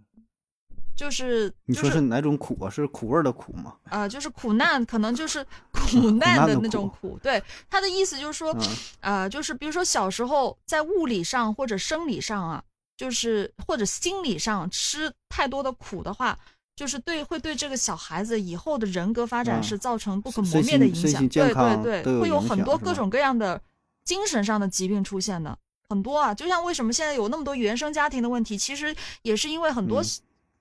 [0.95, 2.69] 就是你说是哪种苦啊？
[2.69, 3.77] 是苦味儿的苦吗？
[3.85, 7.19] 啊、就是苦难，可能就是 苦难难的的那种苦苦。
[7.23, 8.61] 对，他的意思就是说，嗯
[9.01, 12.63] 啊，就是比如说小时候在物理上或者生理上啊，
[12.97, 16.39] 就是或者心理上吃太多的苦的话，
[16.75, 21.29] 就是对会对这个小孩子以后的人格发展嗯是造成不可磨灭的影响。
[21.29, 23.61] 对对对，有会有很多各种各样的
[24.05, 25.57] 精神上的疾病出现的，
[25.89, 26.35] 很多啊。
[26.35, 30.07] 就像为什么现在有那么多原生家庭的问题，其实也是因为很多嗯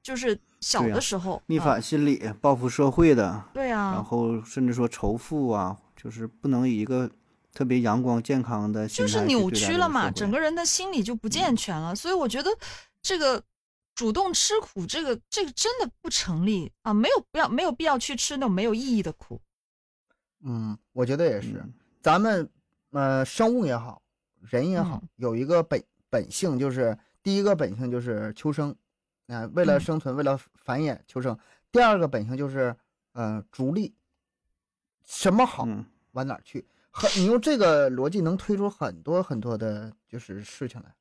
[0.03, 7.09] 就是小的时候逆啊反心理、报复社会的，对啊，然后甚至说仇富啊，就是不能以一个
[7.55, 11.95] 特别阳光健康的就是扭曲了嘛，整个人的心理就不健全了。
[11.95, 12.51] 所以我觉得
[13.01, 13.41] 这个
[13.95, 19.41] 主动吃苦，这个这个真的不成立啊，没有不要没有必要去吃那种没有意义的苦。
[20.43, 21.63] 嗯，我觉得也是。
[21.65, 22.47] 嗯咱们
[22.91, 23.99] 呃，生物也好，
[24.41, 28.75] 人也好，嗯有一个本本性，就是第一个本性就是求生，
[29.25, 31.35] 啊、为了嗯生存，为了繁衍求生。
[31.71, 32.75] 第二个本性就是
[33.13, 33.95] 呃逐利，
[35.03, 36.67] 什么好嗯往哪儿去。
[36.97, 40.95] 很，你用这个逻辑能推出很多很多的，就是事情来。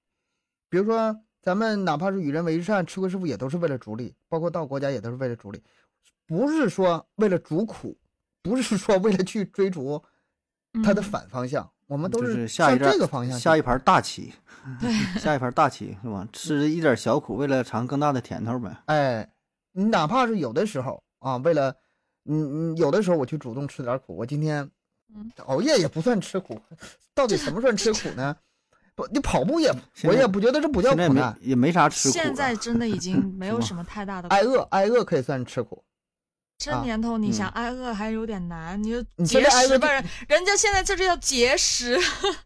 [0.68, 5.62] 比如说，咱们哪怕是与人为善、吃亏是福，也都是为了逐利，包括到国家也都是为了逐利，
[6.26, 7.96] 不是说为了逐苦，
[8.42, 10.02] 不是说为了去追逐
[10.83, 14.35] 它的嗯反方向，我们都是下向一站这个方向去下一盘大棋，
[14.80, 16.26] 对，下一盘大棋是吧？
[16.33, 18.76] 吃一点小苦，为了尝更大的甜头呗。
[18.87, 19.33] 哎，
[19.70, 21.70] 你哪怕是有的时候啊，为了，
[22.24, 24.68] 嗯嗯，有的时候我去主动吃点苦，我今天
[25.14, 26.61] 嗯熬夜也不算吃苦，
[27.14, 28.37] 到底什么算吃苦呢？
[28.96, 29.74] 不，你跑步也，
[30.05, 32.12] 我也不觉得这不叫苦难，也没啥吃苦。
[32.12, 34.29] 现在真的已经没有什么太大的。
[34.35, 35.83] 挨饿挨饿可以算吃苦。
[36.57, 41.98] 这啊年头你想嗯挨饿还有点难，你就你现节食吧，人人家现在这是要节食。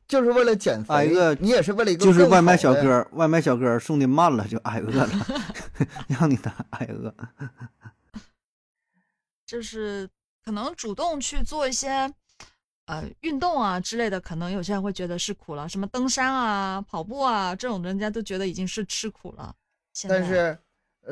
[0.07, 5.27] 就是为了减肥，挨饿你也是为了一个就是外卖小哥，外卖小哥送的慢了就挨饿了。
[6.07, 7.15] 让你的挨饿。
[9.45, 10.09] 就是
[10.43, 12.11] 可能主动去做一些
[12.89, 15.69] 呃运动啊之类的，可能有些人会觉得是苦了。
[15.69, 19.55] 什么登山啊、跑步啊这种，人家都觉得已经是吃苦了。
[20.09, 20.59] 但是，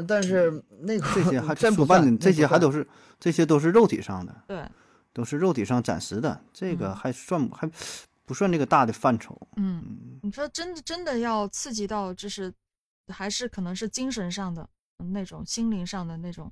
[0.09, 2.87] 但是那个这些还真不半算，这些还 都是
[3.21, 4.67] 这些都是肉体上的，对，
[5.13, 7.71] 都是肉体上暂时的，这个还算还
[8.25, 9.39] 不算这个大的范畴。
[9.57, 12.51] 嗯，你说真的真的要刺激到，就是
[13.13, 14.67] 还是可能是精神上的
[15.13, 16.51] 那种、心灵上的那种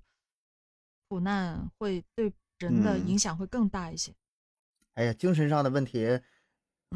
[1.09, 4.13] 苦难，会对人的影响会更大一些。
[4.95, 6.19] 哎呀，精神上的问题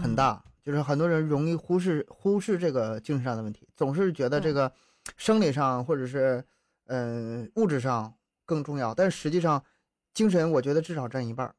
[0.00, 4.72] 很大，就是很多人容易忽视忽视这个精神上的问题，总是觉得这个。
[5.16, 6.44] 生理上或者是，
[6.84, 8.12] 嗯，物质上
[8.44, 9.64] 更重要，但实际上，
[10.12, 11.54] 精神我觉得至少占一半。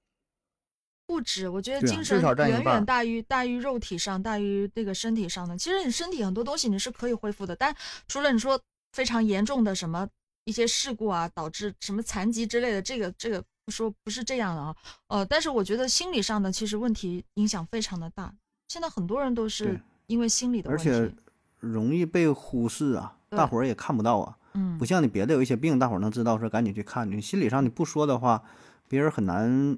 [1.08, 5.58] 物质，我觉得精神远远大于大于肉体上，大于这个身体上的。
[5.58, 7.76] 其实你身体很多东西你是可以恢复的，但
[8.08, 8.62] 除了你说
[8.94, 10.08] 非常严重的什么
[10.44, 14.76] 一些事故啊，导致什么残疾之类的，这个这个不说不是这样的啊。
[15.08, 18.34] 呃，但是我觉得心理上的其实问题影响非常的大。
[18.68, 21.16] 现在很多人都是因为心理的问题，而且
[21.60, 23.16] 容易被忽视啊。
[23.30, 27.08] 大伙儿也看不到啊，嗯，不像你别的有一些病，大伙儿能知道，说赶紧去看。
[27.12, 28.44] 你心理上你不说的话，
[28.88, 29.78] 别人很难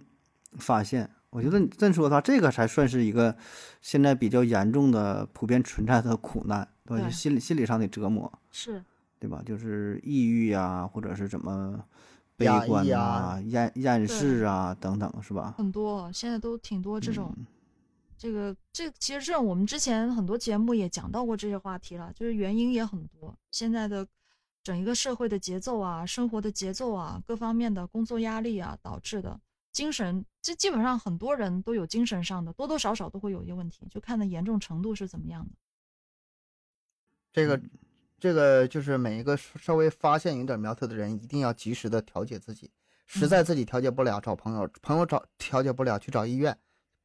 [0.57, 1.09] 发现。
[1.31, 3.35] 我觉得你这说的话，这个才算是一个
[3.81, 7.09] 现在比较严重的、普遍存在的苦难，对吧？
[7.09, 8.81] 心理心理上的折磨，是，
[9.19, 9.41] 对吧？
[9.45, 11.83] 就是抑郁呀，或者是怎么
[12.41, 15.53] 悲观啊、厌厌世啊等等，是吧？
[15.57, 17.33] 很多，现在都挺多这种。
[18.17, 23.35] 这个这其实这种我们之前很多节目也讲到过这些话题了，就是原因也很多。
[23.49, 24.07] 现在的
[24.61, 29.39] 整一个社会的节奏啊，生活的节奏啊，各方面的工作压力啊，导致的
[29.71, 35.51] 精神，这基本上很多人都有精神上的，多多少少都会有一些问题，就看的严重程度是怎么样的。
[37.33, 37.59] 这个
[38.21, 42.69] 这个就是每一个稍微发现有点苗头的人，一定要及时的调节自己，
[43.07, 46.55] 实在自己调节不了，找朋友，朋友找调节不了，去找医院。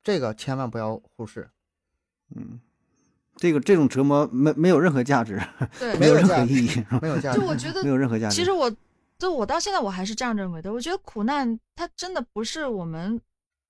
[0.04, 1.48] 这个千万不要忽视，
[2.34, 2.60] 嗯，
[3.34, 5.40] 这个这种折磨没没有任何价值，
[5.78, 7.40] 对，没有任何意义，没有价值。
[7.40, 8.36] 就我觉得没有任何价值。
[8.36, 8.70] 其实我，
[9.18, 10.70] 就我到现在我还是这样认为的。
[10.70, 13.18] 我觉得苦难它真的不是我们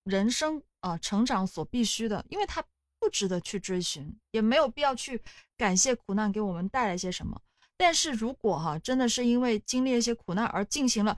[0.02, 2.60] 人生啊成长所必须的，因为它
[3.06, 5.22] 不值得去追寻，也没有必要去
[5.56, 7.40] 感谢苦难给我们带来些什么。
[7.76, 11.16] 但是如果哈真的是因为经历一些苦难而进行了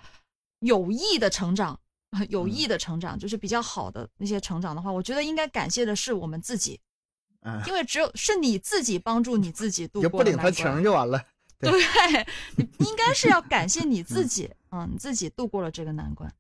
[0.60, 1.80] 有益的成长。
[2.30, 6.80] 有益的成长，就是比较好的那些成长的话，我觉得应该感谢的是我们自己，
[7.42, 11.22] 嗯，因为只有是你自己帮助你自己度过不领他情就完了，
[11.58, 11.70] 对，
[12.56, 16.32] 你应该是要感谢你 自己，嗯，你自己度过了这个难关，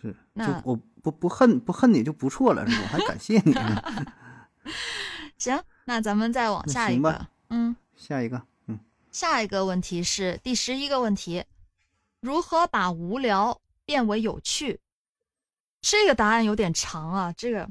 [0.00, 2.88] 是，那我不不恨不恨你就不错了，是吧？
[2.88, 3.82] 还感谢你呢。
[5.38, 8.78] 行，那咱们再往下一个，嗯，下一个，嗯，
[9.10, 11.44] 下一个问题是第十一个问题，
[12.20, 13.60] 如何把无聊？
[13.84, 14.80] 变为有趣，
[15.80, 17.32] 这个答案有点长啊。
[17.32, 17.70] 这个，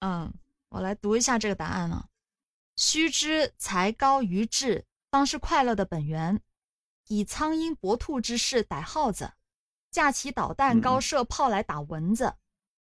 [0.00, 0.34] 嗯，
[0.70, 2.08] 我来读一下这个答案啊。
[2.74, 6.40] 须知才高于智，方是快乐的本源。
[7.06, 9.32] 以苍鹰搏兔之势逮耗子，
[9.92, 12.34] 架起导弹高射炮来打蚊子。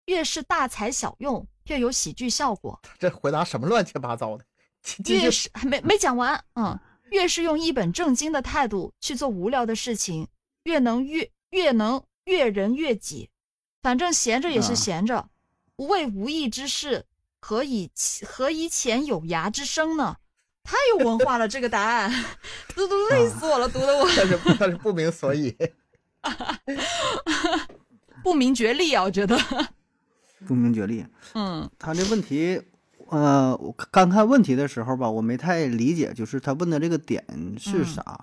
[0.06, 2.80] 越是大材小用，越有喜剧效果。
[3.00, 4.46] 这回答什么乱七八糟的？
[5.08, 6.80] 越是还没没讲完，嗯，
[7.12, 10.28] 越是用一本正经的态度去做无聊的事情，
[10.64, 12.04] 越能越越能。
[12.28, 13.30] 越人越己，
[13.82, 15.30] 反正闲着也是闲着，
[15.78, 17.06] 无为无益之事，
[17.40, 17.90] 何以
[18.28, 20.18] 何以遣有涯之生呢？
[20.62, 22.12] 太有文化了，这个答案
[22.76, 24.06] 都都 累死我了，读的我。
[24.18, 25.56] 但是但是不明所以，
[28.22, 29.40] 不明觉厉啊，我觉得。
[30.46, 31.06] 不明觉厉。
[31.34, 32.62] 嗯，他这问题，
[33.08, 37.24] 呃，我刚看问题的时候吧，我没太理解，就是他问的这个点
[37.58, 38.20] 是啥？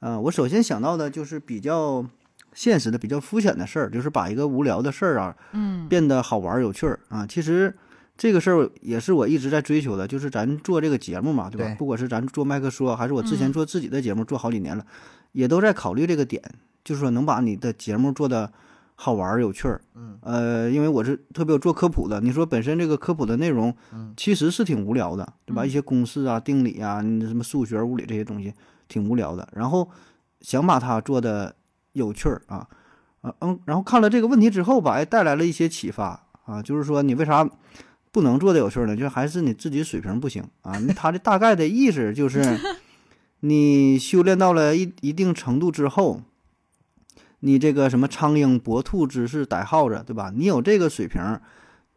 [0.00, 2.06] 嗯，我首先想到的就是比较。
[2.52, 7.24] 现实的比较肤浅的事儿，就是把一个无聊的事儿啊，嗯，变得好玩有趣儿啊。
[7.24, 7.72] 其实
[8.18, 11.72] 这个事儿也是我一直在追求的，就是咱做这个节目嘛，对吧？
[11.78, 14.84] 不管是咱做麦克说，还是我之前做自己的节目，做好几年了，
[15.30, 16.42] 也都在考虑这个点，
[16.82, 18.52] 就是说能把你的节目做的
[19.00, 19.80] 好玩有趣儿。
[19.94, 25.64] 嗯，呃，因为我是特别有做科普的，你说本身这个科普的内容，嗯，其实是挺无聊的，对吧？
[25.64, 28.52] 一些公式啊、定理啊，什么数学、物理这些东西
[28.88, 29.88] 挺无聊的，然后
[30.40, 31.54] 想把它做的。
[31.92, 32.68] 有趣儿啊，
[33.20, 37.44] 啊嗯，然后看了这个问题之后吧，哎，带来了一些启发啊，就是说你为啥
[38.12, 38.96] 不能做的有趣儿呢？
[38.96, 40.78] 就还是你自己水平不行啊。
[40.86, 42.44] 那他的大概的意思就是，
[43.40, 46.22] 你修炼到了一一定程度之后，
[47.40, 50.32] 你这个什么苍鹰搏兔之势逮耗子，对吧？
[50.34, 51.40] 你有这个水平，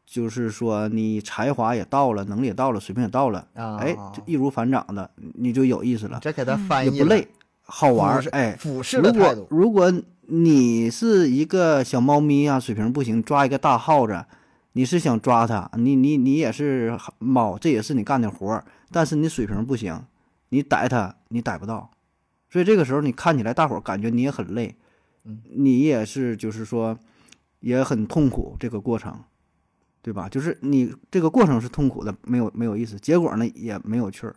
[0.05, 6.19] 就是说你才华也到了，能力也到了，水平也到了，哎，就易如反掌的，你就有意思了。
[6.21, 7.27] 这给他翻译不累。
[7.65, 9.93] 好玩儿俯视，哎，俯视的如果态度，如果
[10.27, 14.25] 你是一个小猫咪啊，水平不行，抓一个大耗子，
[14.73, 20.03] 你是想抓它，你你你也是猫，这也是你干的活儿，但是你水平不行，
[20.49, 21.89] 你逮它你逮不到，
[22.49, 24.82] 所以这个时候你看起来大伙儿感觉你也很累，嗯
[25.23, 26.97] 你也是就是说
[27.59, 29.17] 也很痛苦这个过程，
[30.01, 30.27] 对吧？
[30.27, 34.35] 就是你这个过程是痛苦的，没有没有意思，结果呢也没有趣儿。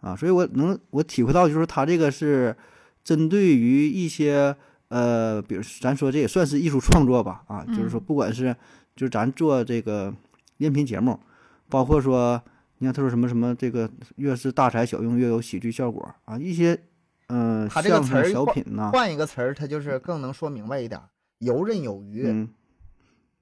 [0.00, 2.56] 啊，所以我能我体会到就是他这个是
[3.04, 4.54] 针对于一些
[4.88, 8.54] 呃，比如咱说这也算是艺术创作吧啊，就是说嗯不管是
[8.96, 10.12] 就是咱做这个
[10.58, 11.18] 音频节目，
[11.68, 12.42] 包括说
[12.78, 16.76] 你看他说什么什么这个越是大材小用越有喜剧效果啊，一些
[17.28, 21.00] 他这个相声词儿换小品呐、换一个词儿，它就是更能说明白一点，
[21.38, 22.26] 游刃有余。
[22.26, 22.48] 嗯。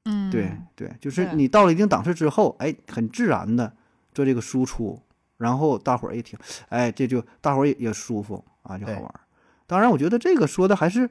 [0.07, 3.71] 嗯，对对，就是你到了一定档次之后，哎，很自然的
[4.15, 4.99] 做这个输出，
[5.37, 6.39] 然后大伙儿一听，
[6.71, 9.21] 哎，这就大伙儿也也舒服啊，就好玩儿。
[9.67, 11.09] 当然，我觉得这个说的还是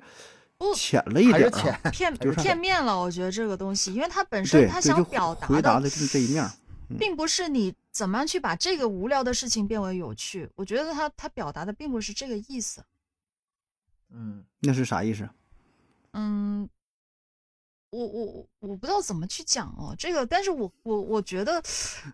[0.57, 6.49] 不浅了一点儿、啊，片片面了，我觉得这个东西，因为他本身对对，他想表达的，回答的就是这一面儿。
[6.97, 10.49] 并不是你怎么样去把这个无聊的事情变为有趣。
[10.55, 12.83] 我觉得他他表达的并不是这个意思。
[14.09, 15.29] 嗯，那是啥意思？
[16.13, 16.67] 嗯，
[17.91, 21.61] 我我我我不知道怎么去讲哦，这个，但是我我我觉得，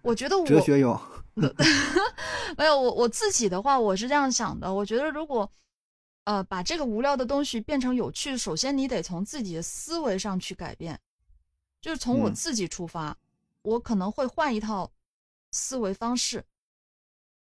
[0.02, 1.00] 我觉得我哲学有，
[2.58, 4.74] 没有我我自己的话，我是这样想的。
[4.74, 5.50] 我觉得如果
[6.26, 11.00] 呃把这个无聊的东西变成有趣，首先你得从自己的思维上去改变，
[11.80, 13.18] 就是从我嗯自己出发，
[13.66, 14.92] 我可能会换一套
[15.52, 16.46] 思维方式，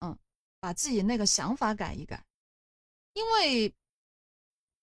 [0.00, 0.16] 嗯，
[0.60, 2.24] 把自己那个想法改一改，
[3.14, 3.74] 因为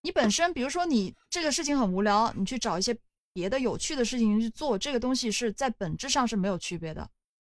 [0.02, 2.96] 你本身，比如说你这个事情很无聊，你去找一些
[3.32, 7.10] 别的有趣的事情去做，这个东西是在本质上是没有区别的，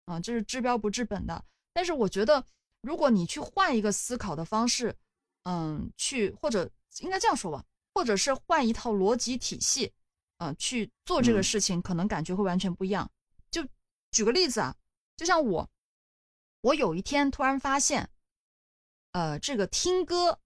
[0.05, 1.45] 啊，这是治标不治本的。
[1.73, 2.45] 但是我觉得，
[2.83, 4.95] 如果你去换一个思考的方式，
[5.45, 7.65] 嗯，去或者应该这样说吧，
[7.95, 9.91] 或者是换一套逻辑体系，
[10.37, 13.11] 啊，去做这个嗯事情，可能感觉会完全不一样。
[14.11, 14.75] 就举个例子啊，
[15.17, 15.69] 就像我，
[16.63, 18.11] 我有一天突然发现，
[19.13, 20.39] 呃，这个听歌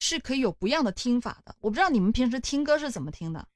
[0.00, 1.54] 是可以有不一样的听法的。
[1.60, 3.46] 我不知道你们平时听歌是怎么听的，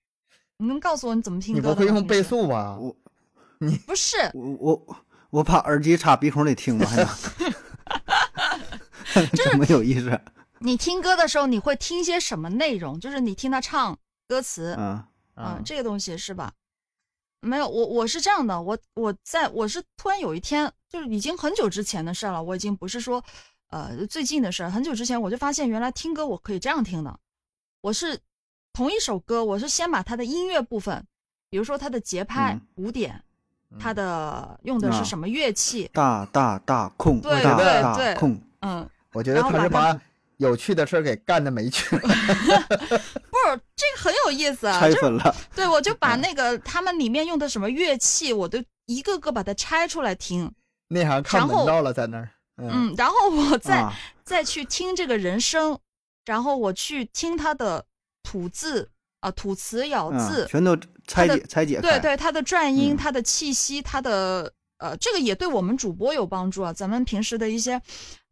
[0.59, 1.75] 你能告诉我你怎么听你歌的你？
[1.75, 2.23] 不会用倍？
[2.23, 2.77] 速吧？
[2.79, 2.97] 我
[3.59, 4.97] 你不是，我我
[5.31, 6.97] 我把耳机插鼻孔里听吧，还
[9.21, 10.21] 能 这么有意思？
[10.61, 12.99] 你听歌的时候你会听些什么内容？
[12.99, 16.53] 就是你听他唱歌词，嗯嗯，这个东西是吧？
[17.41, 23.23] 没有，我我是这样的，我我在我是突然有一天，就是已经很久之前的事了，我已经不是说，
[23.69, 27.19] 呃，最近的事儿，很久之前我就发现原来听歌我可以这样听的，
[27.81, 28.19] 我是
[28.73, 31.07] 同一首歌，我是先把它的音乐部分，
[31.49, 33.23] 比如说它的节拍、嗯鼓点，
[33.71, 40.01] 嗯它的用的是啊什么乐器，大大大空，对对对空，嗯，我觉得然后把
[40.39, 42.03] 有趣的事儿给干的没趣了。
[42.09, 45.35] 不是这个很有意思啊，就是拆分了。
[45.55, 50.53] 对，我就把嗯那个他们里面用的什么乐器，我都一个个把它拆出来听，
[50.89, 52.31] 内行看然后门道了，在那儿。
[52.59, 53.93] 嗯，嗯，然后我再、啊，
[54.25, 55.79] 再去听这个人声，
[56.25, 57.85] 然后我去听他的
[58.23, 61.81] 吐字啊、吐词咬嗯，字，全都拆解拆解。
[61.81, 66.73] 对对，他的转音、嗯他的气息、他的呃，这个也对我们主播有帮助啊。
[66.73, 67.81] 咱们平时的一些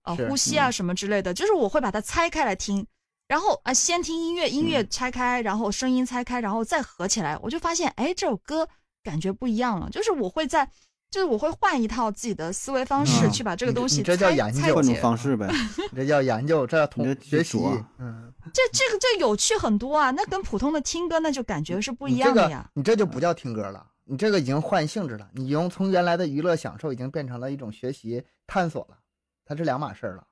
[0.05, 2.87] 呃是呼吸啊嗯什么之类的，就是我会把它拆开来听，
[3.29, 8.69] 然后啊、先听音乐，音乐嗯拆开，然后声音拆开，然后再合起来，我就发现哎，这首歌
[9.03, 9.91] 感觉不一样了。
[9.91, 10.69] 就是我会在，
[11.11, 14.95] 就是我会换一套自己的思维方式嗯去把这个东西你这叫拆研究拆解换种。
[14.97, 15.49] 方式呗。
[15.95, 17.59] 这叫研究，这叫同你这学习。
[17.99, 22.69] 嗯，这这个这有趣很多啊，那跟普通的听歌那就感觉是不一样的呀。
[22.75, 28.99] 你这就不叫听歌了，你这个已经换性质了，你用从原来的娱乐享受已经变成了一种学习探索了，
[29.45, 30.25] 它是两码事儿了。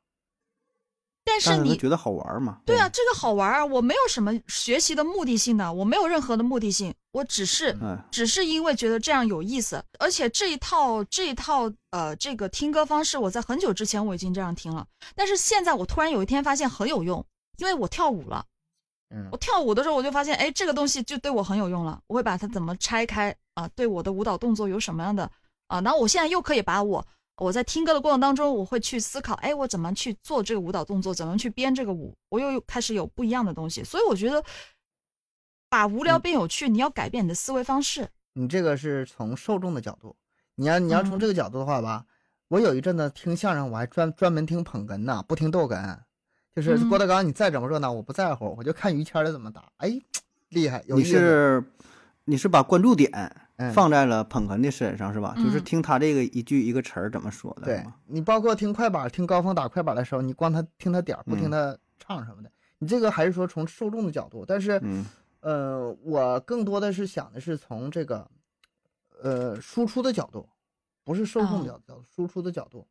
[1.24, 2.60] 但是你但是觉得好玩吗？
[2.66, 17.24] 对啊，这个好玩儿，我没有什么学习的目的性的，我没有任何的目的性，我只是嗯，只是因为觉得这样有意思，而且这一套这一套呃这个听歌方式，我在很久之前我已经这样听了，但是现在我突然有一天发现很有用，
[17.58, 18.44] 因为我跳舞了，
[19.14, 25.30] 嗯我跳舞的时候我就发现，哎，这个东西就对我很有用了，我会把它怎么拆开啊、对我的舞蹈动作有什么样的
[25.68, 27.06] 啊，然后我现在又可以把我
[27.36, 34.44] 我在听歌的过程当中，我会去思考，哎，我怎么去做这个舞蹈动作，怎么去编这个舞，我又开始有不一样的东西，所以我觉得
[35.68, 38.08] 把无聊变有趣，你要改变你的思维方式。
[38.34, 40.14] 你这个是从受众的角度，
[40.54, 42.04] 你要你要从嗯这个角度的话吧，
[42.48, 45.98] 我有一阵子听相声，我还专专门听捧哏呢，不听逗哏。
[46.54, 49.64] 就是嗯郭德纲，你再怎么热闹，我不在乎，我就看于谦儿的怎么打。
[49.78, 49.98] 哎，
[50.50, 51.12] 厉害，有你意思。
[51.12, 51.64] 是
[52.24, 53.34] 你是把关注点嗯
[53.70, 55.34] 放在了捧哏的身上是吧？
[55.36, 57.84] 就是嗯听他这个一句一个词儿怎么说的，对。
[58.06, 62.50] 你包括听快板、听高峰打快板的时候，你光他听他点儿，不听嗯他唱什么的。
[62.78, 65.04] 你这个还是说从受众的角度，但是，嗯。
[65.40, 68.30] 呃，我更多的是想的是从这个，
[69.20, 70.48] 呃，输出的角度，
[71.02, 72.86] 不是受众的角度，输出的角度。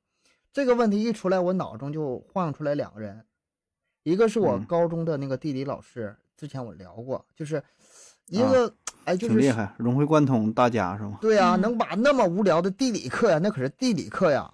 [0.52, 3.26] 这个问题一出来，我脑中就晃出来两个人，
[4.04, 4.66] 一个是我嗯。
[4.66, 7.64] 高中的那个地理老师，之前我聊过，就是
[8.28, 8.76] 一个，
[9.06, 11.18] 哎，就是挺厉害，融会贯通大家是吗？
[11.22, 14.52] 对呀、嗯能把那么无聊的地理课呀，那可是地理课呀，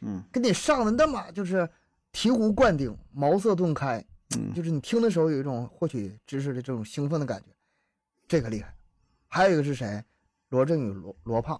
[0.00, 1.68] 嗯给你上的那么就是
[2.12, 4.04] 醍醐灌顶、茅塞顿开，
[4.36, 7.46] 嗯就是你听的时候有一种获取知识的这种兴奋的感觉，
[8.26, 8.74] 这个厉害。
[9.28, 10.02] 还有一个是谁？
[10.50, 11.58] 罗振宇罗罗胖，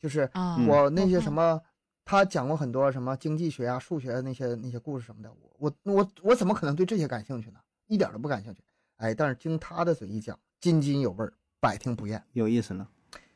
[0.00, 0.30] 就是
[0.66, 1.60] 我那些什么，
[2.04, 7.58] 他讲过很多什么经济学啊、数学那些那些故事什么的，我我我我怎么可能对这些感兴趣呢？
[7.86, 8.62] 一点都不感兴趣。
[8.96, 12.22] 哎，但是经他的嘴一讲，津津有味儿，百听不厌。
[12.32, 12.86] 有意思呢。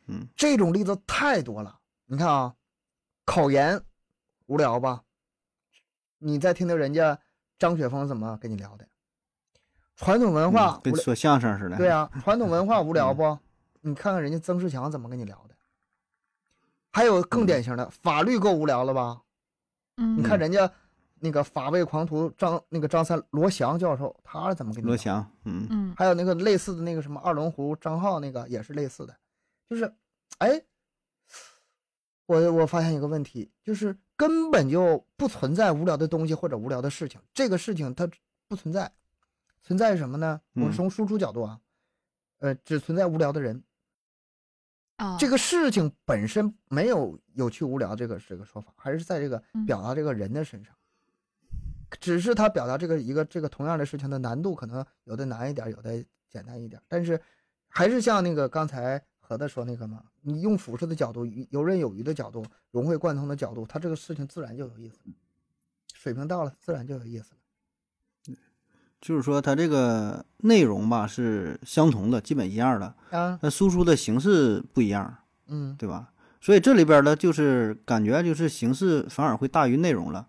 [0.06, 1.78] 嗯这种例子太多了。
[2.06, 2.54] 你看啊，
[3.24, 3.80] 考研
[4.46, 5.02] 无聊吧？
[6.18, 7.18] 你再听听人家
[7.58, 8.88] 张雪峰怎么跟你聊的，
[9.96, 11.76] 传统文化跟说相声似的。
[11.76, 13.38] 对啊， 传统文化无嗯聊不？
[13.82, 15.54] 你看看人家曾仕强怎么跟你聊的。
[16.90, 19.22] 还有更典型的，法律够无聊了吧？
[19.98, 20.72] 嗯，你看人家
[21.20, 29.16] 那个法卫狂徒张那个张三罗翔教授，他怎么跟你罗翔，嗯嗯还有那个类似的那个什么二龙湖张浩那个也是类似的，
[29.68, 29.92] 就是，
[30.38, 30.62] 哎，
[32.26, 38.08] 我我发现一个问题，就是根本就不存在无聊的东西或者无聊的事情，这个事情它
[38.46, 38.90] 不存在，
[39.62, 40.40] 存在什么呢？
[40.54, 41.60] 我嗯从输出角度啊，
[42.38, 43.62] 呃，只存在无聊的人，
[44.96, 50.74] 啊，这个事情本身没有有趣无聊这个这个说法，还是在这个嗯表达这个人的身上。
[52.00, 57.20] 只是他表达这个一个这个同样的事情的难度可能有的难一点，有的简单一点，但是
[57.68, 65.14] 还是像那个刚才何子说那个嘛，你用俯视的角度、游刃有余的角度、融会贯通的角度，他这个事情自然就有意思了，
[65.94, 68.36] 水平到了自然就有意思了
[69.00, 76.12] 就是说它这个内容吧是相同的，基本一样的，啊，那输出的形式不一样，嗯，对吧？
[76.40, 80.26] 所以这里边呢，就是感觉就是形式反而会大于内容了。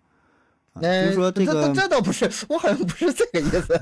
[0.80, 3.80] 就是说这个这这倒不是，我好像不是这个意思，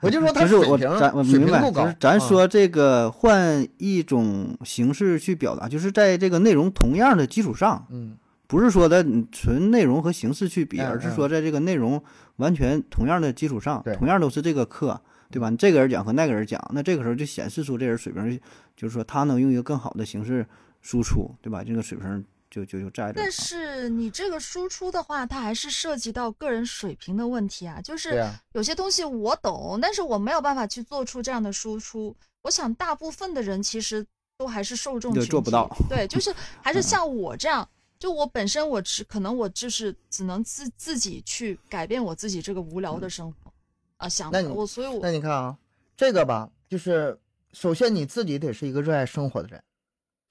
[0.00, 8.16] 我就说他不是我水平咱我明白，水平够高，就是咱啊说这个换一种形式去表达，就是在这个内容同样的基础上，嗯
[8.46, 12.02] 不是说的你纯内容和形式去比，嗯而是说在这个内容
[12.36, 15.00] 完全同样的基础上对，同样都是这个课，
[15.30, 15.48] 对吧？
[15.48, 18.38] 你这个人讲和那个人讲，那这个时候就显示出这人水平，
[18.76, 20.46] 就是说他能用一个更好的形式
[20.82, 21.64] 输出，对吧？
[21.64, 23.30] 这个水平就就就在这儿但啊。
[23.30, 27.80] 是你这个输出的话，它还是涉及到个人水平的问题啊。
[27.80, 28.22] 就是
[28.52, 32.14] 有些东西我懂，但是我没有办法去做出这样的输出。
[32.42, 34.04] 我想大部分的人其实
[34.36, 37.66] 都还是受众就群体做不到对，就是 还是像我这样，
[37.98, 43.52] 就我本身我只可能我就是只能自自己去改变我自己这个无聊的生活
[43.96, 45.56] 啊，想我所以我那你看啊，
[45.96, 47.16] 这个吧，就是
[47.52, 49.62] 首先你自己得是一个热爱生活的人，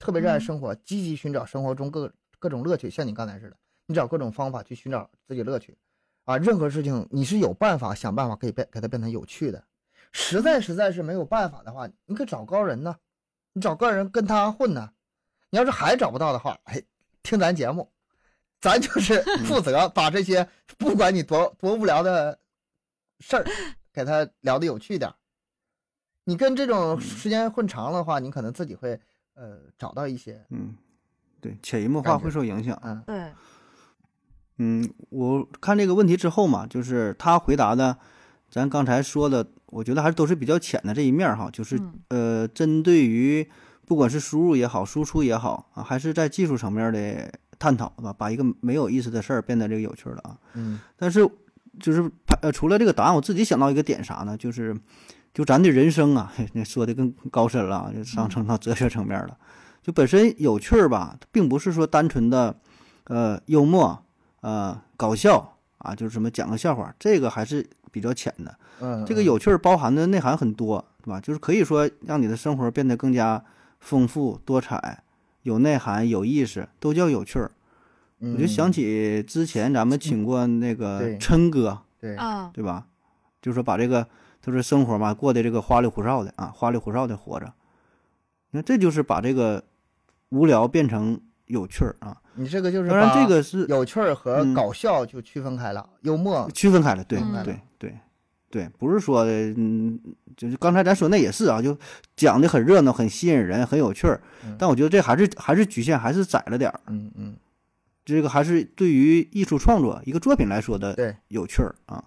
[0.02, 0.40] 特别热爱嗯。
[0.40, 5.78] 生活，积极寻找生活中各各种乐趣，像你刚才似的，你找各种方法去寻找自己乐趣，
[6.24, 9.64] 啊，任何事情你是有办法想办法可以变给它变成有趣的，
[10.10, 12.96] 实在实在是没有办法的话，你可以找高人呢，
[13.52, 14.90] 你找高人跟他混呢，
[15.50, 16.82] 你要是还找不到的话，哎，
[17.22, 17.88] 听咱节目，
[18.60, 22.36] 咱就是负责把这些不管你多多无聊的
[23.20, 23.46] 事儿，
[23.92, 25.14] 给他聊得有趣点儿。
[26.24, 29.00] 你跟这种时间混长了的话，你可能自己会
[29.42, 30.76] 呃找到一些嗯，
[31.40, 32.78] 对，潜移默化会受影响。
[32.84, 33.32] 嗯对，
[34.58, 37.98] 嗯，我看这个问题之后嘛，就是他回答的，
[38.48, 43.44] 咱刚才说的，我觉得还是都是比较浅的这一面哈，就是、嗯呃，针对于
[43.84, 50.38] 不管是输入也好，输出也好啊，还是在技术层面的探讨吧，把一个没有意思的事儿变得这个有趣了啊。
[50.54, 51.28] 嗯但是
[51.80, 52.08] 就是
[52.42, 54.36] 呃，除了这个答案，我自己想到一个点啥呢？
[54.36, 54.76] 就是
[55.34, 59.36] 就咱的人生啊，嘿那说的更高深了啊，就上升到哲学层面了。
[59.82, 62.54] 就本身有趣儿吧，并不是说单纯的
[63.04, 64.04] 呃幽默
[64.42, 68.56] 呃搞笑啊，就是什么讲个笑话，这个还是比较浅的。
[68.80, 71.20] 嗯，这个有趣儿包含的内涵很多，对吧？
[71.20, 73.42] 就是可以说让你的生活变得更加
[73.80, 75.02] 丰富多彩，
[75.42, 77.50] 有内涵、有意思，都叫有趣儿。
[78.20, 82.86] 嗯，我就想起之前咱们请过那个琛哥，对，啊，对吧？
[83.40, 84.06] 就是说把这个
[84.42, 87.50] 就是生活嘛过得这个花里胡哨的啊，花里胡哨的活着。
[88.50, 89.62] 那这就是把这个
[90.30, 92.18] 无聊变成有趣儿啊。
[92.34, 97.94] 你这个就是当然，这个是有趣儿和嗯搞笑就区分开了，幽默区分开了，对嗯对对
[98.50, 99.98] 对，不是说的，嗯，
[100.36, 101.78] 就是刚才咱说那也是啊，就
[102.16, 104.56] 讲的很热闹，很吸引人，很有趣儿嗯。
[104.58, 106.80] 但我觉得这还是还是局限，还是窄了点儿。
[106.88, 107.36] 嗯嗯
[108.04, 112.02] 这个还是对于艺术创作一个作品来说的对有趣儿啊。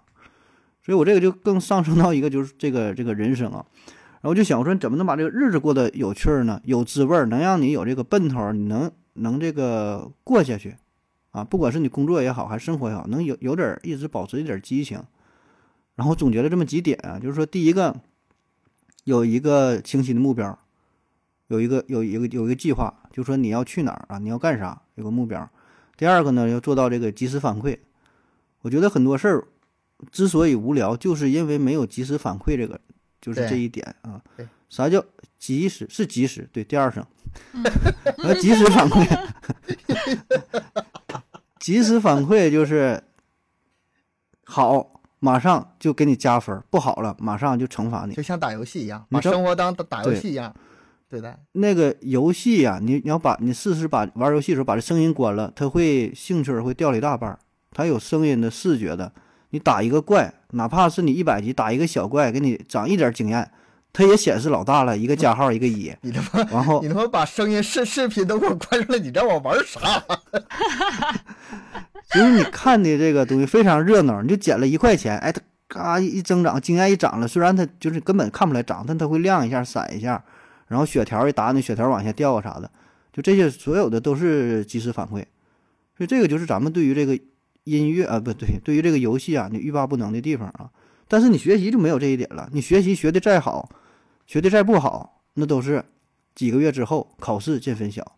[0.85, 3.65] 所以我这个就更上升到一个就是这个这个人生啊。
[4.21, 6.61] 然后我就想我说，怎么能把这个日子过得有趣儿呢？
[6.63, 10.75] 有滋味儿，能让你有这个奔头儿，你能能这个过下去
[11.31, 11.43] 啊？
[11.43, 15.01] 不管是你工作也好，还是生活也好，能有有点儿一直保持一点激情。
[15.95, 17.95] 然后总结了这么几点啊，就是说，第一个
[19.05, 20.59] 有一个清晰的目标，
[21.47, 25.49] 有一个有一个有一个计划，就说你要去哪儿啊，你要干啥，有个目标。
[25.97, 27.77] 第二个呢，要做到这个及时反馈。
[28.61, 29.47] 我觉得很多事儿
[30.11, 32.79] 之所以无聊，就是因为没有及时反馈这个，
[33.21, 34.47] 就是这一点啊对。
[34.67, 35.03] 啥叫
[35.37, 35.85] 及时？
[35.89, 37.05] 是及时，对，第二声。
[38.17, 39.29] 要及时反馈，
[41.59, 43.01] 及时反馈就是
[44.43, 48.23] 好，马上就给你加分；不好了，马上就惩罚你就。
[48.23, 50.53] 像打游戏一样，把生活当打游戏一样
[51.07, 51.37] 对待。
[51.53, 57.39] 那个游戏呀、你你要把你试试把玩游戏的时候把这声音关了，它会兴趣会掉了一大半儿。
[57.71, 59.11] 它有声音的、视觉的，
[59.55, 63.49] 你打一个怪，哪怕是你一百级打一个小怪，给你涨一点儿经验，
[63.93, 69.79] 它也显示老大了，一个加号一个一，你他妈，然后你他妈把声音视视频都给我关上了，你让我玩啥？
[72.11, 75.39] 就是你看的这个东西非常热闹，你就捡了一块钱，哎，它
[75.69, 80.21] 嘎一增长，经验一涨了，虽然它就是根本看不出来涨，但它会亮一下、闪一下，
[80.67, 82.69] 然后血条一打，你血条往下掉啊啥的，
[83.13, 85.23] 就这些所有的都是及时反馈，
[85.95, 87.17] 所以这个就是咱们对于这个
[87.65, 90.71] 音乐啊，不对，对于这个游戏啊，你欲罢不能的地方啊。
[91.07, 93.69] 但是你学习就没有这一点了，你学习学的再好，
[94.25, 95.83] 学的再不好，那都是
[96.33, 98.17] 几个月之后考试见分晓，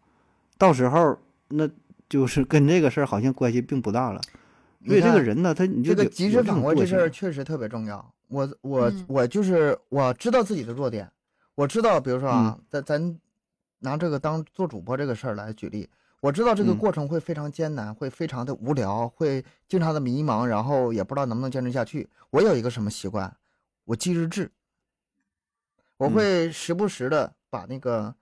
[0.58, 1.18] 到时候
[1.50, 1.70] 那
[2.08, 4.22] 就是跟这个事儿好像关系并不大了。
[4.86, 8.14] 所以这个人呢，他你就这个及时有这种惰反馈这事儿确实特别重要。
[8.30, 11.10] 我我嗯我就是我知道自己的弱点，
[11.56, 13.20] 我知道，比如说嗯啊，咱咱
[13.80, 15.89] 拿这个当做主播这个事儿来举例，
[16.20, 22.09] 我知道这个嗯过程会非常艰难，会非常的无聊，会经常的迷茫，然后也不知道能不能坚持下去。
[22.32, 23.36] 我有一个什么习惯，
[23.86, 24.51] 我记日志，
[25.97, 28.13] 我嗯会时不时的把那个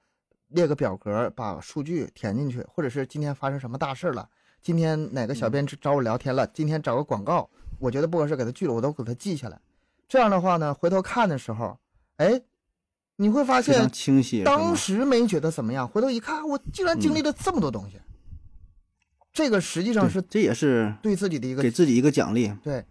[0.49, 4.29] 列个表格，把数据填进去，或者是今天发生什么大事了。
[4.61, 6.45] 今天哪个小嗯编找我聊天了？
[6.47, 9.59] 今天找个广告，我觉得不合适，给他拒了，我都给他记下来。
[10.07, 11.77] 这样的话呢，回头看的时候，
[12.17, 12.41] 哎，
[13.18, 14.43] 你会发非常现清晰。
[14.43, 17.97] 当时没觉得怎么样，回头一看，我竟然经历了这么多东西。
[19.32, 22.84] 这个实际上是这也是对自己的一个给自己一个奖励，对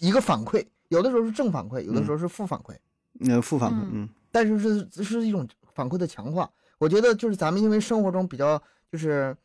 [0.00, 2.74] 一个反馈，有的时候是正反馈，有的嗯时候是负反馈，
[3.20, 6.50] 嗯，负反馈，嗯嗯但是是是一种反馈的强化。
[6.78, 8.60] 我觉得就是咱们因为生活中比较
[8.90, 9.36] 就是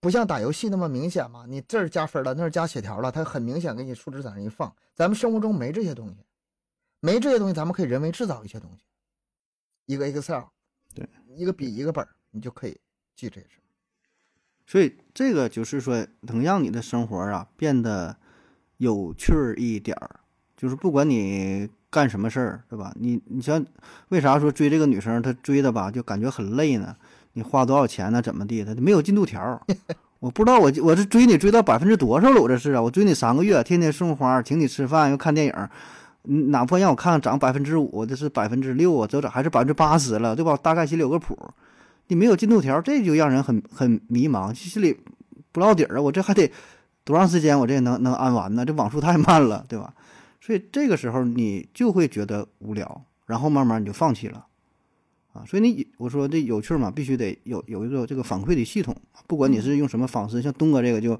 [0.00, 4.74] 不像打游戏那么明显嘛，你这儿加分了，那儿加血条了，它很明显给你数值在那一放。
[4.96, 6.16] 咱们生活中没这些东西，
[6.98, 8.82] 没这些东西，咱们可以人为制造一些东西，
[9.86, 10.42] 一个 Excel，
[10.94, 12.76] 对，一个笔一个本儿，你就可以
[13.14, 13.58] 记这些事。
[14.66, 18.16] 所以这个就是说，能让你的生活啊变得
[18.78, 20.20] 有趣儿一点儿。
[20.56, 22.92] 就是不管你干什么事儿，对吧？
[22.94, 23.66] 你你像
[24.10, 26.96] 为啥说追这个女生，她追的吧就感觉很累呢？
[27.32, 28.22] 你花多少钱呢？
[28.22, 28.74] 怎么地的？
[28.76, 29.60] 没有进度条儿。
[30.20, 32.40] 我不知道我我是追你追到百分之多少了？
[32.40, 35.68] 我这是啊，我追你三个月，天天送花，请你吃饭，又看电影
[36.22, 40.56] 哪怕让我看涨百分之五，这是百分之六啊，这咋还是百分之八十了，对吧？
[40.56, 41.36] 大概心里有个谱。
[42.08, 44.94] 你没有进度条，这就让人很很迷茫，心里
[45.50, 46.02] 不落底儿啊！
[46.02, 46.50] 我这还得
[47.04, 48.66] 多长时间，我这能能安完呢？
[48.66, 49.94] 这网速太慢了，对吧？
[50.40, 54.44] 所以这个时候你就会觉得无聊，然后慢慢你就放弃了，
[55.32, 55.42] 啊！
[55.46, 58.94] 所以你我说这有趣嘛，必须得有有一个这个反馈的系统，
[59.26, 61.18] 不管你是用什么方式，像东哥这个就，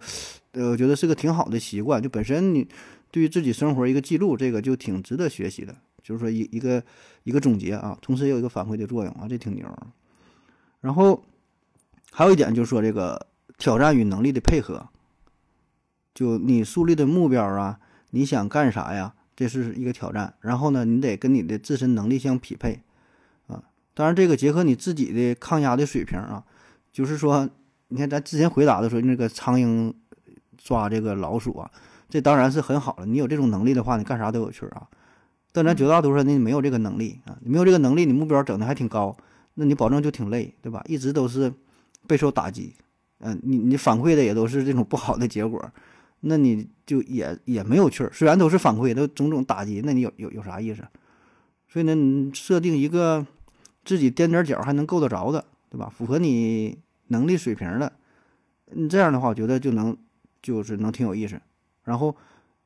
[0.52, 2.66] 呃，我觉得是个挺好的习惯，就本身你
[3.12, 6.82] 对于自己生活一个记录，这个就挺值得学习的，就是说一一个
[7.22, 9.64] 一个总结啊，同时也有一个反馈的作用啊，这挺牛。
[10.80, 11.22] 然后
[12.10, 14.88] 还有一点就是说这个挑战与能力的配合，
[16.14, 17.78] 就你树立的目标啊，
[18.10, 19.14] 你想干啥呀？
[19.36, 20.34] 这是一个挑战。
[20.40, 22.82] 然后呢，你得跟你的自身能力相匹配
[23.46, 23.62] 啊。
[23.94, 26.44] 当然，这个结合你自己的抗压的水平啊，
[26.90, 27.48] 就是说，
[27.88, 29.92] 你看咱之前回答的时候，那个苍蝇
[30.56, 31.70] 抓这个老鼠啊，
[32.12, 33.06] 这当然是很好了。
[33.06, 34.86] 你有这种能力的话，你干啥都有趣儿啊。
[35.50, 39.16] 但咱绝大多数人你没有这个能力啊，你没有这个能力，你目标整的还挺高，
[39.54, 40.84] 那你保证就挺累，对吧？
[40.86, 41.50] 一直都是
[42.06, 42.74] 备受打击，
[43.20, 45.72] 嗯、你你反馈的也都是这种不好的结果，
[46.20, 48.10] 那你就也也没有趣儿。
[48.12, 50.82] 虽然都是反馈，都种种打击，那你有有有啥意思？
[51.66, 53.26] 所以呢，你设定一个
[53.86, 55.90] 自己踮点脚还能够得着的，对吧？
[55.96, 56.76] 符合你
[57.08, 57.90] 能力水平的，
[58.66, 59.96] 你这样的话，我觉得就能
[60.42, 61.40] 就是能挺有意思。
[61.84, 62.14] 然后，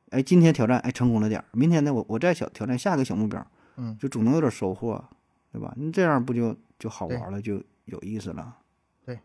[0.09, 3.45] 哎，今天挑战哎成功了点儿，明天呢我我再小挑战下一个小目标，
[3.77, 5.03] 嗯，就总能有点收获，
[5.51, 5.73] 对吧？
[5.77, 8.55] 你这样不就就好对玩了，就有意思了。
[9.05, 9.19] 对，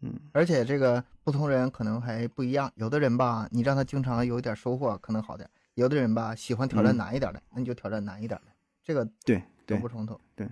[0.00, 8.52] 嗯，而且这个不同人可能还不一样，有的人吧，你让他经常有一点收获可能好点，有的人吧喜欢挑战嗯难一点的，那你就挑战难一点的，
[8.84, 10.18] 这个对对都不冲突。
[10.34, 10.46] 对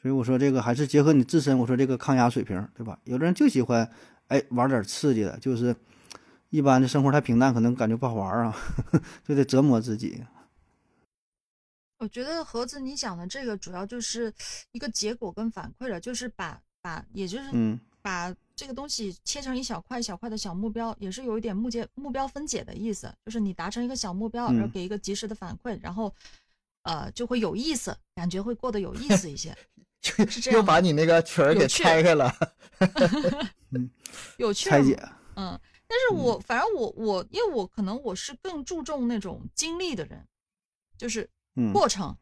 [0.00, 2.96] 所以我说这个还是结合你自身，我说这个抗压水平，对吧？
[3.02, 3.90] 有的人就喜欢，
[4.28, 5.74] 哎，玩点刺激的，就是
[6.50, 8.56] 一般的生活太平淡，可能感觉不好玩啊，
[9.26, 10.24] 就得折磨自己。
[11.98, 14.32] 我觉得盒子你讲的这个主要就是
[14.72, 26.14] 一个结果跟反馈了，就是把把也就是嗯把这个东西切成一小块一小块的小目标，也是有一点目结目标分解的意思，就是你达成一个小目标，然后嗯给一个及时的反馈，然后
[26.82, 29.52] 呃就会有意思，感觉会过得有意思一些，
[30.00, 32.32] 是这样又把你那个曲儿给拆开了。
[34.38, 34.96] 有趣拆解，
[35.34, 35.58] 嗯，
[35.88, 40.24] 但是我、反正我我因为我可能我是更注重那种经历的人，
[40.98, 42.14] 就是嗯，过程，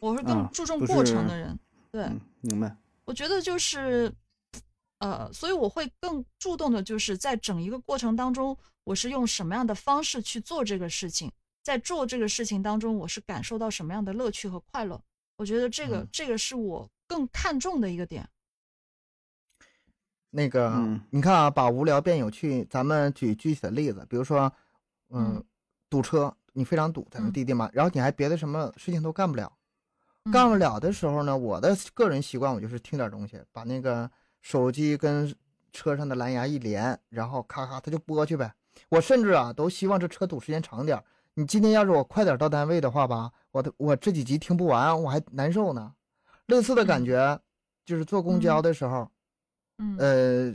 [0.00, 1.58] 我是更注重过程的人，
[1.92, 2.02] 对。
[2.02, 2.76] 嗯，明白。
[3.04, 4.12] 我觉得就是，
[4.98, 11.32] 呃，所以我会更注重的，就是在整一个过程当中，我是用什么样的方式去做这个事情，
[11.62, 15.00] 在做这个事情当中，我是感受到什么样的乐趣和快乐。
[15.36, 18.28] 我觉得这个、嗯这个是我更看重的一个点。
[20.30, 24.52] 那个，嗯你看啊，把无聊变有趣，咱们举具体的例子，比如说，
[25.10, 25.44] 嗯，嗯
[25.88, 29.50] 堵车，你非常堵在那嗯地地嘛，然后你还别的什么事情都干不了，
[30.24, 34.10] 嗯干不了的时候呢，我的个人习惯我就是听点东西，把那个
[34.42, 35.34] 手机跟
[35.72, 38.52] 车上的蓝牙一连，然后咔咔它就播去呗。
[38.90, 41.04] 我甚至啊都希望这车堵时间长点儿。
[41.34, 45.94] 你今天要是我快点到单位的话吧，我的我这几集听不完，我还难受呢。
[46.46, 47.40] 类似的感嗯觉，
[47.84, 49.10] 就是坐公交嗯的时候，
[49.78, 50.54] 嗯呃，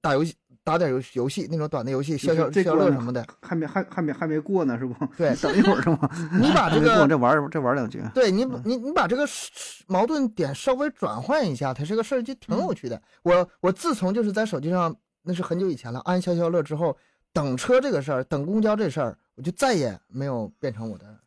[0.00, 0.34] 打游戏
[0.64, 3.26] 打点游戏游戏那种短的游戏，消消消乐什么的。
[3.42, 4.94] 还没还还没还没过呢，是不？
[5.16, 6.08] 对 等一会儿是吗？
[6.40, 8.02] 你把这个再玩再玩两局。
[8.14, 9.26] 对你你你把这个
[9.88, 13.00] 矛盾点稍微转换一下，它这个事儿就挺有趣的。
[13.22, 16.96] 我我自从就是在手机上，那是很久以前了，安消消乐之后，
[17.32, 21.18] 等车这个事儿，等公交这事儿，我就再也没有变成我的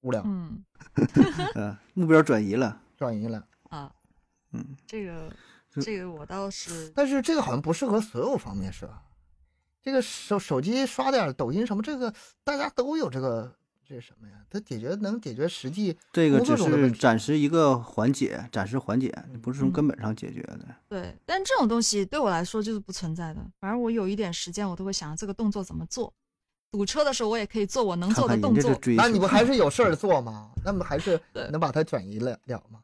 [0.00, 0.62] 无聊嗯
[1.54, 2.80] 嗯，目标转移了。
[2.96, 3.44] 转移了。
[3.68, 3.90] 啊，
[4.52, 5.34] 嗯，这个是
[5.80, 9.02] 这个我倒是但是这个好像不适合所有方面，是吧？
[9.82, 12.12] 这个手手机刷点抖音什么，这个
[12.42, 13.54] 大家都有这个
[13.86, 14.34] 这是什么呀？
[14.48, 20.60] 它解决能解决实际这个只是作中的暂时一个缓解，暂时缓解，不是从嗯根本上解决的。
[20.88, 23.44] 对，但这种东西对我来说就是不存在的。
[23.60, 26.12] 反正我有一点时间，我都会想这个动作怎么做。
[26.70, 30.50] 堵车的时候，我也可以做我能做的动作那你不还是有事儿 做吗？
[30.64, 31.20] 那么还是
[31.50, 32.80] 能把它转移了了吗？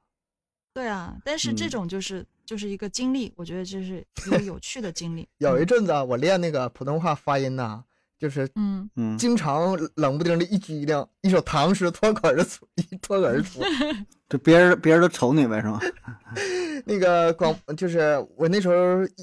[0.74, 5.28] 对啊，但是这嗯种就是、就是一个经历，我觉得这是一个有趣的经历。
[5.38, 7.84] 有一阵子啊，我练那个普通话发音呐、
[8.18, 13.60] 就是嗯，嗯，经常冷不丁的一激灵，一首唐诗脱口而出，一脱口而出。
[14.28, 15.78] 这别人别人都瞅你呗，是吗？
[16.84, 18.74] 那个广就是我那时候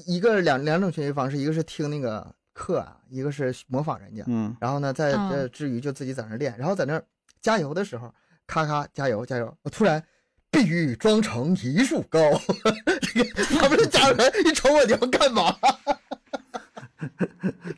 [0.06, 4.24] 一个两两种学习方式，一个是听那个课啊，一个是模仿人家。
[4.26, 6.98] 嗯，然后呢，在嗯这之余就自己在那儿练，然后在那
[7.42, 8.10] 加油的时候，
[8.46, 10.02] 咔咔加油加油，我突然。
[10.50, 12.18] 碧玉妆成一树高，
[13.02, 15.56] 这 个他们的家人一瞅我，你要干嘛？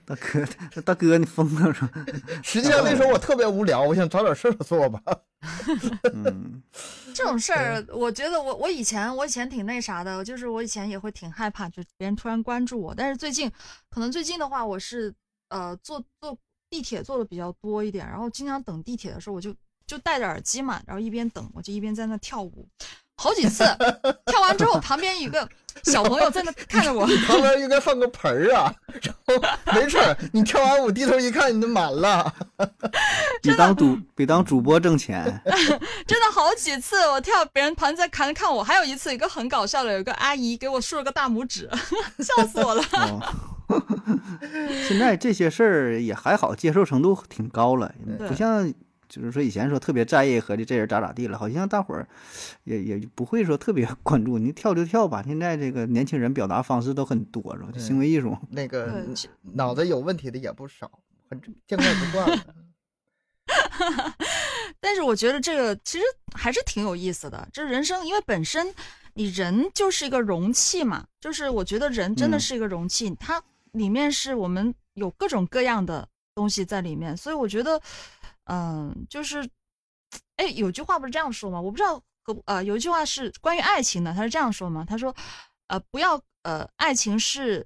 [0.06, 0.46] 大哥，
[0.82, 1.90] 大哥，你疯了是吧？
[2.42, 5.00] 实际上那时候我特别无聊，我想找点事儿做吧。
[6.14, 6.62] 嗯，
[7.14, 12.94] 这种事儿，我觉得我我以前我以前挺那啥的，就是我以前也会挺害怕，就别人突然关注我。
[12.94, 13.50] 但是最近，
[13.90, 15.12] 可能最近的话，我是
[15.48, 16.36] 呃坐坐
[16.70, 19.54] 地铁坐的比较多一点，然后经常等地铁的时候，我就
[19.91, 22.64] 就戴着耳机嘛，然后一边等，我就一边在那跳舞，
[23.16, 23.64] 好几次，
[24.26, 25.49] 跳完之后旁边一个
[25.82, 28.72] 小朋友在那看着我，旁边应该放个盆儿啊，
[29.03, 29.34] 然后
[29.74, 32.32] 没准儿你跳完舞低头一看，你都满了。
[33.43, 35.43] 比当主比当主播挣钱。
[36.07, 41.68] 真的好几次，我跳别人旁边在看看我，还有一次一个很搞笑的，有个阿姨给我竖了个大拇指，
[42.20, 42.82] 笑死我了。
[42.93, 43.20] 哦，
[44.86, 47.93] 现在这些事儿也还好，接受程度挺高了，
[48.28, 48.72] 不像
[49.11, 52.08] 就是说以前说特别在意，和这这人咋咋地了，好像大伙儿
[52.64, 55.22] 也也不会说特别 关注，你跳就跳吧。
[55.26, 57.72] 现在这个年轻人表达方式都很多，是吧？
[57.76, 59.04] 行为艺术，那个
[59.54, 60.90] 脑子有问题的也不少，
[61.28, 62.54] 很见怪不怪了。
[64.80, 66.04] 但是我觉得这个其实
[66.34, 67.48] 还是挺有意思的。
[67.52, 68.72] 这人生，因为本身
[69.14, 73.42] 你人就是一个容器嘛，就是我觉得人真的嗯是一个容器，它
[73.72, 77.80] 里面是我们有各种各样的东西在里面，所以我觉得，
[78.53, 79.48] 嗯、就是，
[80.34, 81.61] 哎，有句话不是这样说吗？
[81.61, 84.84] 我不知道可呃，有一句话是关于爱情的，他是这样说吗？
[84.84, 85.14] 他说，
[85.68, 87.64] 呃，不要呃，爱情是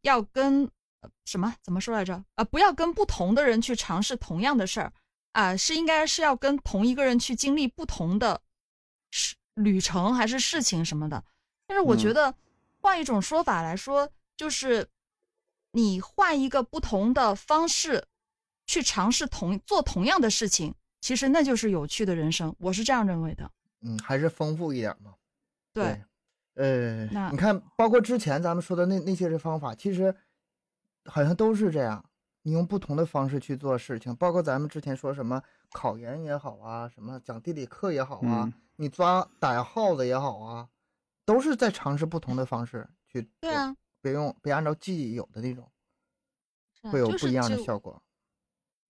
[0.00, 0.68] 要跟
[1.00, 2.24] 呃什么怎么说来着？
[2.34, 4.92] 呃，不要跟不同的人去尝试同样的事儿。
[5.30, 8.40] 啊，是应该是要跟同一个人去经历不同的
[9.10, 11.24] 事旅程还是事情什么的。
[11.66, 12.34] 但是我觉嗯得
[12.80, 14.88] 换一种说法来说，就是
[15.72, 18.06] 你换一个不同的方式
[18.66, 22.54] 去尝试同做同样的事情，其实那就是有趣的人生。
[22.58, 23.50] 我是这样认为的。
[23.82, 25.14] 嗯，还是丰富一点嘛。
[25.72, 26.02] 对，
[26.54, 30.14] 呃，那你看，包括之前咱们说的那那些的方法，其实
[31.04, 32.04] 好像都是这样。
[32.46, 35.42] 你用不同的方式去做事情，包括咱们之前说什么
[35.72, 40.68] 考研也好啊，什么讲地理课也好啊，嗯你抓逮耗子也好啊，
[41.24, 43.30] 都是在尝试不同的方式去做。
[43.40, 45.70] 对啊，别用别按照既有的那种，
[46.90, 48.02] 会有不一样的效果。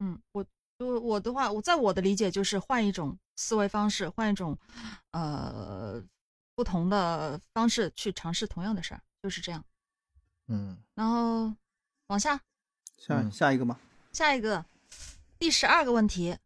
[0.01, 0.45] 嗯，我
[0.79, 4.59] 我我的话，我在我的理解就是换一种思维方式，换一种
[5.13, 6.03] 呃
[6.55, 9.65] 不同的方式去尝试同样的事儿，就是这样。
[10.49, 11.55] 嗯，然后
[12.09, 12.37] 往下
[12.99, 13.79] 下嗯下一个吗。
[14.13, 14.65] 下一个
[15.39, 16.37] 第十二个问题，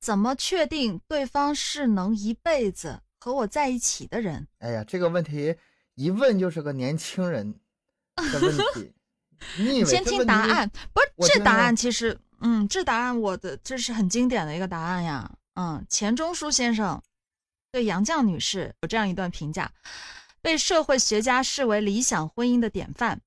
[0.00, 4.46] 怎么确定对方是能一辈子和我在一起的人？
[4.58, 5.56] 哎呀，这个问题
[5.94, 7.52] 一问就是个年轻人
[8.16, 8.92] 的问题。
[9.58, 15.38] 你以为先听答案，不是这答案其实，嗯，这答案我的这是很经典的一个答案呀。
[15.54, 17.02] 嗯，钱钟书先生
[17.72, 19.72] 对杨绛女士有这样一段评价，
[20.42, 23.22] 被社会学家视为理想婚姻的典范。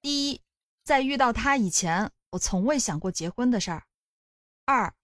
[0.00, 0.40] 第一，
[0.84, 3.82] 在遇到他以前，我从未想过结婚的事儿；
[4.64, 4.94] 二，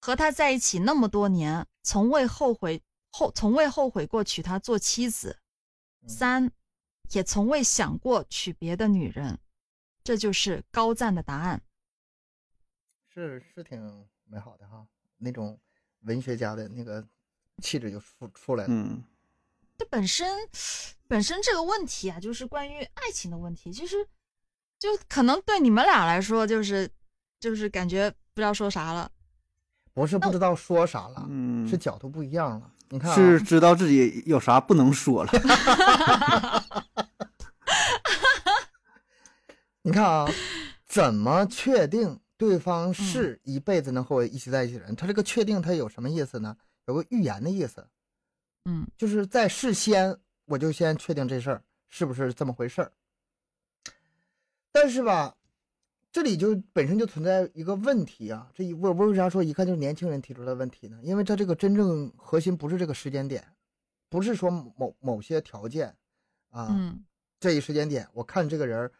[0.00, 5.36] 和他在一起那么多年，从未后悔后从未后悔过娶她做妻子；
[6.06, 6.50] 三，
[7.10, 9.38] 也从未想过娶别的女人，
[10.02, 11.60] 这就是高赞的答案。
[13.18, 15.58] 是是挺美好的哈，那种
[16.02, 17.04] 文学家的那个
[17.60, 18.70] 气质就出出来了。
[18.72, 19.02] 嗯，
[19.76, 20.48] 这本身
[21.08, 23.96] 本身这个问题啊，就是关于爱情的问题，其实
[24.78, 26.88] 就可能对你们俩来说，就是
[27.40, 29.10] 就是感觉不知道说啥了。
[29.92, 32.72] 不是不知道说啥了，嗯是角度不一样了。
[32.90, 35.32] 你看、啊，是知道自己有啥不能说了。
[39.82, 40.28] 你看啊，
[40.86, 44.96] 怎么确定对嗯方是一辈子能和我一起在一起的人？
[44.96, 46.56] 他这个确定他有什么意思呢？
[46.86, 47.86] 有个预言的意思，
[48.64, 50.16] 嗯就是在事先
[50.46, 52.92] 我就先确定这事儿是不是这么回事儿。
[54.70, 55.36] 但是吧，
[56.12, 58.48] 这里就本身就存在一个问题啊。
[58.54, 60.98] 这一我我为啥说一看就是年轻人提出的问题呢？
[61.02, 63.44] 因为他这个真正核心不是这个时间点，
[64.08, 65.94] 不是说某某些条件
[66.50, 67.04] 啊，嗯
[67.40, 68.92] 这一时间点我看这个人儿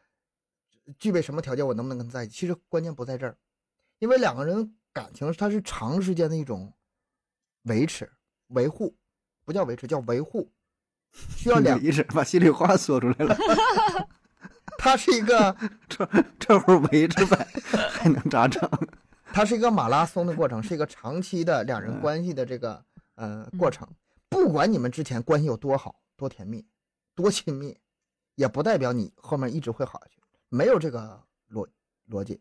[0.99, 2.33] 具备什么条件，我能不能跟他在一起？
[2.41, 3.37] 其实关键不在这儿，
[3.99, 6.73] 因为两个人感情它是长时间的一种
[7.63, 8.11] 维持、
[8.49, 8.97] 维护，
[9.45, 10.51] 不叫维持，叫维护，
[11.37, 13.37] 需要两，一直把心里话说出来了，
[14.79, 15.55] 它是一个
[15.89, 16.09] 这
[16.39, 17.47] 这会儿围着呗，
[17.91, 18.69] 还能咋整？
[19.31, 22.83] 它是一个马拉松的过程，是一个长期的两人嗯关系的这个
[23.15, 23.87] 呃过程。
[24.31, 26.67] 不管你们之前关系有多好、多甜蜜、
[27.15, 27.79] 多亲密，
[28.35, 30.18] 也不代表你后面一直会好下去，
[30.49, 31.69] 没有这个逻
[32.09, 32.41] 逻辑。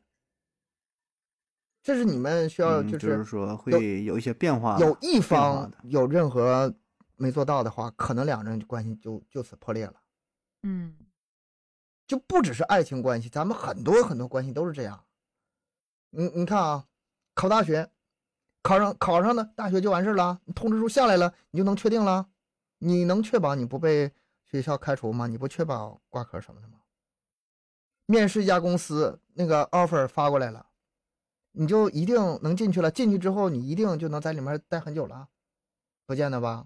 [1.82, 6.74] 这是你们需要嗯就就是说会有一些变化，有一方有任何
[7.16, 9.94] 没做到的话，可能两人关系就就此破裂了。
[10.64, 10.96] 嗯
[12.06, 15.06] 就不只是爱情关系，咱们很多很多关系都是这样。
[16.10, 16.88] 你你看啊，
[17.34, 17.90] 考大学，
[18.62, 22.30] 考上考上了大学就完事儿了，你通知书下来了，你就能确定了，
[22.80, 24.12] 你能确保你不被
[24.46, 25.28] 学校开除吗？
[25.28, 26.77] 你不确保挂科什么的吗？
[28.08, 30.66] 面试一家公司，那个 offer 发过来了，
[31.52, 32.90] 你就一定能进去了。
[32.90, 35.28] 进去之后，你一定就能在里面待很久了，
[36.06, 36.66] 不见得吧？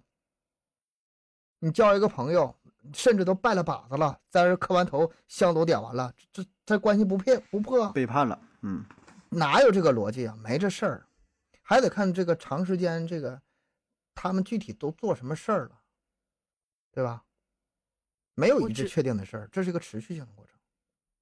[1.58, 2.56] 你交一个朋友，
[2.94, 8.86] 甚至都拜了把子了，在这磕完头，香都点完了，这这这关系不破不破，背叛了，嗯，
[9.30, 10.38] 哪有这个逻辑啊？
[10.44, 11.08] 没这事儿，
[11.64, 13.42] 还得看这个长时间这个
[14.14, 15.82] 他们具体都做什么事儿了，
[16.92, 17.24] 对吧？
[18.36, 20.51] 没有一致确定的事儿，这是一个持续性的过程。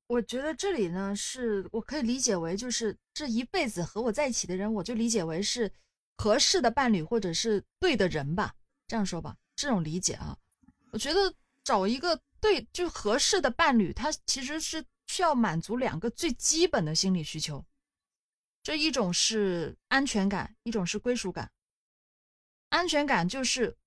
[0.09, 5.71] 我觉得这里呢，是我可以理解为，就是这一辈子和我在一起的人，我就理解为是
[6.17, 8.55] 合适的伴侣或者是对的人吧，
[8.87, 10.35] 这样说吧，这种理解啊，
[10.91, 11.31] 我觉得
[11.63, 17.63] 找一个对就合适的伴侣，他其实是需要满足两个最基本的心理需求，
[18.63, 21.51] 这一种是安全感，一种是归属感。
[22.69, 23.77] 安全感就是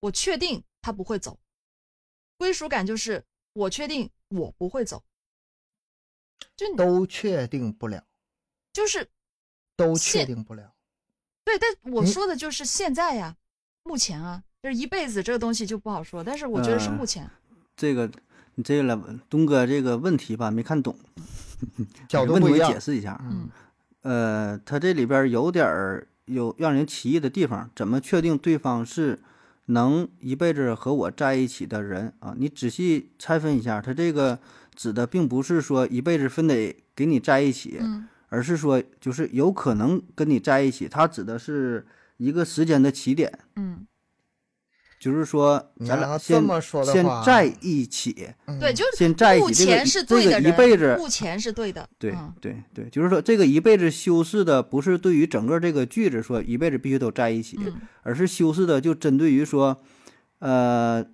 [0.00, 1.40] 我确定他不会走，
[2.36, 3.24] 归属感就是
[3.54, 5.02] 我确定我不会走。
[6.56, 8.02] 就都确定不了，
[8.72, 9.08] 就是
[9.76, 10.72] 都确定不了。
[11.44, 13.36] 对，但我说的就是现在呀，
[13.82, 17.28] 目前啊，就是一辈子这个东西就不好说，但是我觉得是呃目前。
[17.76, 18.10] 这个
[18.54, 20.96] 你这个了，东哥这个问题吧没看懂，
[22.08, 22.80] 角度不一样问题我解。
[22.80, 23.20] 释一下。
[23.24, 23.48] 嗯，
[24.02, 29.20] 呃，他这里边有点儿有让人歧义的地方，怎么确定对方是
[29.66, 32.34] 能一辈子和我在一起的人啊？
[32.36, 34.38] 你仔细拆分一下，他这个
[34.74, 38.08] 指的并不是说一辈子非得给你在一起，嗯。
[38.28, 43.86] 而是说就是有可能跟你在一起，它指的是一个时间的起点，嗯，
[44.98, 48.58] 就是说咱俩先么说的先在一起，嗯。
[48.58, 52.32] 对，就是先在一起，这个这个一对的人，辈子目前是对的，对嗯。
[52.40, 57.74] 对对，就是说这个一辈子修饰的不是对于整个这个句子说一辈子必须都在一起，嗯。
[58.02, 59.82] 而是修饰的就针对于说，
[60.38, 61.04] 呃，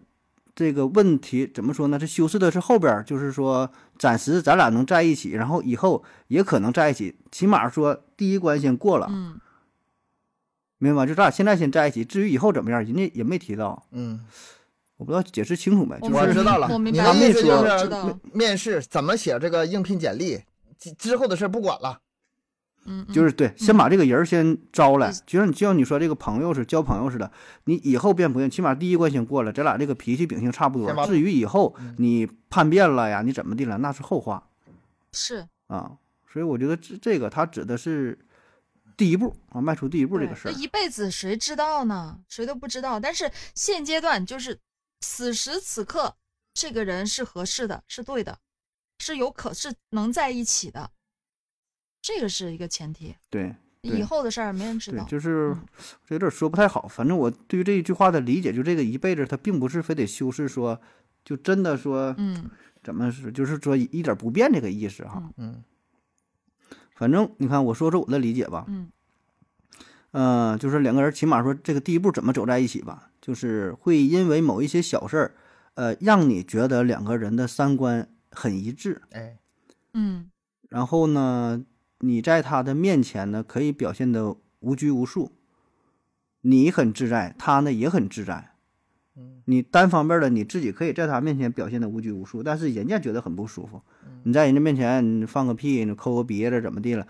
[0.59, 1.97] 这个问题怎么说呢？
[1.97, 9.41] 这修饰的是后边，就是说暂时咱俩能在一起，然后以后也可能在一起，起码说第一关先过了，嗯
[10.79, 11.07] 明白吗？
[11.07, 14.19] 就咱俩现在先在一起，至于以后怎么样，人家也没提到，嗯，
[14.97, 15.97] 我不知道解释清楚没？
[16.01, 20.43] 就我是我知道了我，明你白了的意思就是面试怎么写这个应聘简历，
[20.77, 22.01] 之之后的事不管了。
[22.89, 27.31] 嗯，嗯就是对，先把这个人儿先招来，就像你就像你说这个朋友是交朋友似的，
[27.65, 31.07] 你以后变不变，起码第一关先过了，咱俩这个脾气秉性差不多。
[31.07, 34.49] 至于以后嗯你叛变了呀，你怎么的了，那是后话
[35.13, 35.99] 是啊。
[36.31, 38.19] 所以我觉得这这个他指的是
[38.97, 40.53] 第一步啊，迈出第一步这个事儿。
[40.53, 42.19] 一辈子谁知道呢？
[42.29, 43.01] 谁都不知道。
[43.01, 44.59] 但是现阶段就是
[45.01, 46.15] 此时此刻，
[46.53, 48.39] 这个人是合适的，是对的，
[48.99, 50.91] 是有可是能在一起的，
[52.01, 53.15] 这个是一个前提。
[53.31, 55.07] 对对以后的事儿没人知对道，。
[55.07, 55.67] 就是嗯
[56.07, 56.87] 这有点说不太好。
[56.89, 60.81] 反正我对于这一句话的理解，就这个一辈子，它并不是非得修饰说，
[61.25, 62.51] 就真的说嗯
[62.83, 65.31] 怎么是，就是说一一点不变这个意思哈。
[65.37, 65.63] 嗯
[66.95, 68.65] 反正你看，我说说我的理解吧。
[68.67, 68.91] 嗯
[70.11, 75.35] 呃、就是两个人起码说这个第一步怎么走在一起吧，就是会因为某一些小事儿，
[75.75, 79.39] 呃，让你觉得两个人的三观很一致，哎，
[79.93, 80.31] 嗯
[80.71, 81.63] 然后呢，
[82.01, 85.33] 你在他的面前呢可以表现的无拘无束，
[86.43, 88.53] 你很自在，他呢也很自在。
[89.17, 93.83] 嗯你单方面的你自己可以在他面前表现的无拘无束，但是人家觉得很不舒服。
[94.07, 97.07] 嗯你在人家面前你放个屁，你抠个鼻子怎么地了？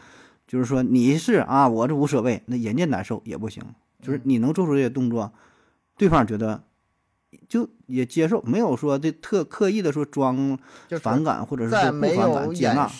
[0.46, 3.62] 就是说你是啊，我这无所谓，那人家难受也不行。
[4.00, 5.32] 就是嗯你能做出这些动作，
[5.98, 6.64] 对方觉得
[7.48, 10.58] 就也接受，没有说这特刻意的说装
[11.02, 12.90] 反感或者是不反感，接纳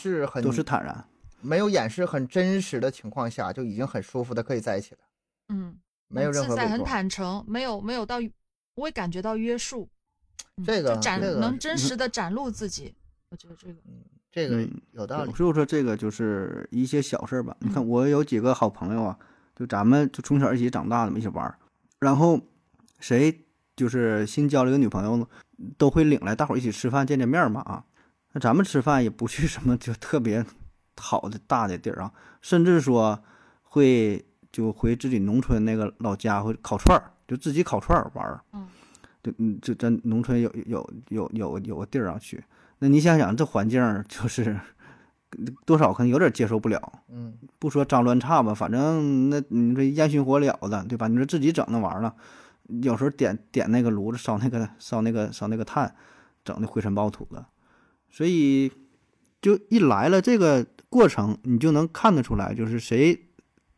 [0.42, 1.04] 都是坦然。
[1.40, 5.00] 没有掩饰很真实的情况下，就已经很舒服的可以在一起了，
[5.48, 5.76] 嗯，
[6.08, 6.88] 没有任自在很何伪装。
[6.88, 8.18] 坦诚，没有没有到
[8.74, 9.88] 不会感觉到约束。
[10.56, 12.92] 嗯这个就展这个能真实的展露自己，
[13.30, 13.74] 我觉得这个
[14.32, 15.36] 这个嗯有道理对。
[15.36, 17.56] 所以说这个就是一些小事儿吧。
[17.60, 19.18] 你看，嗯我有几个好朋友啊，
[19.54, 21.56] 就咱们就从小一起长大的嘛，一起玩儿。
[22.00, 22.40] 然后
[22.98, 23.44] 谁
[23.76, 25.26] 就是新交了一个女朋友呢，
[25.76, 27.84] 都会领来大伙儿一起吃饭见见面嘛啊。
[28.32, 30.44] 那咱们吃饭也不去什么就特别
[30.98, 33.18] 好的大的地儿啊，甚至说
[33.62, 38.40] 会就回自己农村那个老家会烤串儿，就自己烤串儿玩儿。
[38.52, 38.68] 嗯，
[39.22, 42.42] 就嗯，就咱农村有有有有有个地儿啊去。
[42.80, 44.58] 那你想想，这环境儿就是
[45.66, 46.80] 多少可能有点接受不了。
[47.08, 51.08] 嗯，不说脏乱差吧，反正那你说烟熏火燎的，对吧？
[51.08, 52.14] 你说自己整那玩意儿了，
[52.82, 55.94] 有时候点点那个炉子烧那个烧那个烧那个炭，
[56.44, 57.44] 整的灰尘暴土的，
[58.10, 58.72] 所以
[59.42, 63.28] 就一来了这个过程，你就能看得出来，就是谁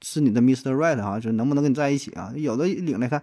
[0.01, 0.73] 是你的 Mr.
[0.75, 2.33] Right 啊，就能不能跟你在一起啊？
[2.37, 3.23] 有的领来看，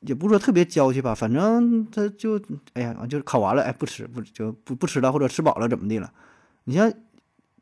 [0.00, 2.40] 也不是说特别娇气吧，反正他就
[2.72, 6.12] 哎呀，就是烤完了，哎，不吃不就不不吃了，或者吃饱了怎么的了？
[6.64, 6.92] 你像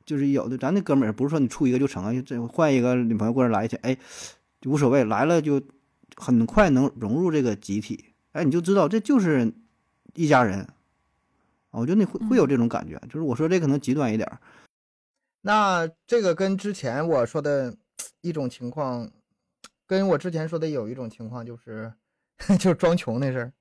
[0.05, 3.97] 就是有的咱那哥们儿，不是说你处一个就成啊，就这换一个女朋友过来来一去，哎，
[4.61, 5.63] 就无所谓，来了就
[6.17, 9.53] 很快能融入这个集体，哎，你就知道这就是
[10.15, 10.61] 一家人。
[10.61, 14.39] 啊我觉得你会会有这种感觉，就是我说这可能极端一点儿，
[15.43, 17.77] 那这个跟之前我说的
[18.21, 19.11] 一种情况，
[19.87, 21.93] 跟我之前说的有一种情况就是，
[22.59, 23.53] 就是装穷那事儿。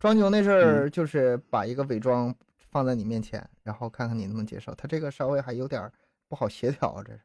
[0.00, 2.34] 装穷那事儿就是把一个伪装
[2.70, 4.74] 放在你面前，然后看看你能不能接受。
[4.74, 5.92] 他这个稍微还有点儿
[6.28, 7.20] 不好协调啊，这是。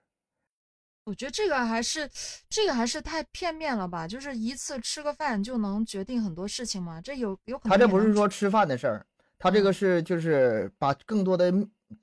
[1.06, 2.08] 我觉得这个还是
[2.48, 4.08] 这个还是太片面了吧？
[4.08, 7.02] 就是一次吃个饭就能决定很多事情吗？
[7.02, 9.06] 这有有可能他这不是说吃饭的事儿，
[9.40, 11.52] 他这个嗯是就是把更多的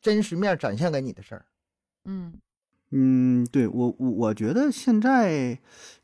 [0.03, 1.47] 真实面展现给你的事儿。
[2.07, 2.33] 嗯
[2.93, 5.59] 嗯，对我我我觉得现在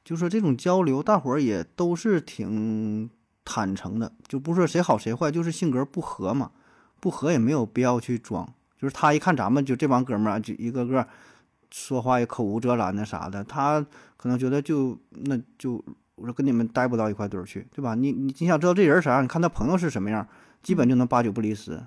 [0.04, 3.08] 就说这种交流，大伙儿也都是挺
[3.44, 6.50] 坦诚的，就不是说谁好谁坏，就是性格不合嘛，
[7.00, 8.52] 不合也没有必要去装。
[8.76, 11.06] 就是他一看咱们就这帮哥们儿啊，就一个个
[11.70, 13.80] 说话也口无遮拦的啥的，他
[14.16, 15.82] 可能觉得就那就
[16.16, 17.94] 我说跟你们待不到一块堆儿去，对吧？
[17.94, 20.26] 你你你想知道这人啥样，你看他朋友是什么样，
[20.64, 21.80] 基本就能八九不离十，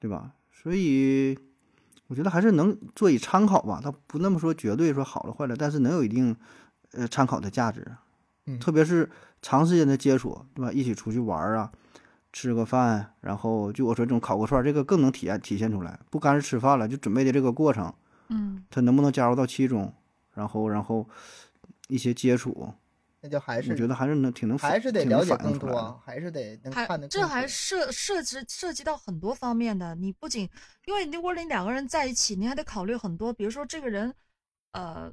[0.00, 0.32] 对吧？
[0.50, 1.38] 所以
[2.10, 6.34] 我觉得还是能做以参考吧，他不那么说绝对说好了坏了，但是能有一定
[6.90, 7.86] 呃参考的价值。
[8.46, 9.08] 嗯特别是
[9.40, 10.72] 长时间的接触，对吧？
[10.72, 11.70] 一起出去玩儿啊，
[12.32, 17.94] 吃个饭，然后就我说这种烤个串儿，这个更能体验体现出来，不干是吃饭了，就准备的这个过程，
[18.28, 19.94] 嗯，它能不能加入到其中，
[20.34, 21.08] 然后然后
[21.86, 22.74] 一些接触，
[23.22, 29.94] 那就还是我觉得还是能挺能还是得了解更多，还是得能还看得这还涉涉及涉及到很多方面的。
[29.96, 30.48] 你不仅
[30.86, 34.14] 因为如果你两个人在一起，你还得考虑很多，比如说这个人，
[34.72, 35.12] 呃，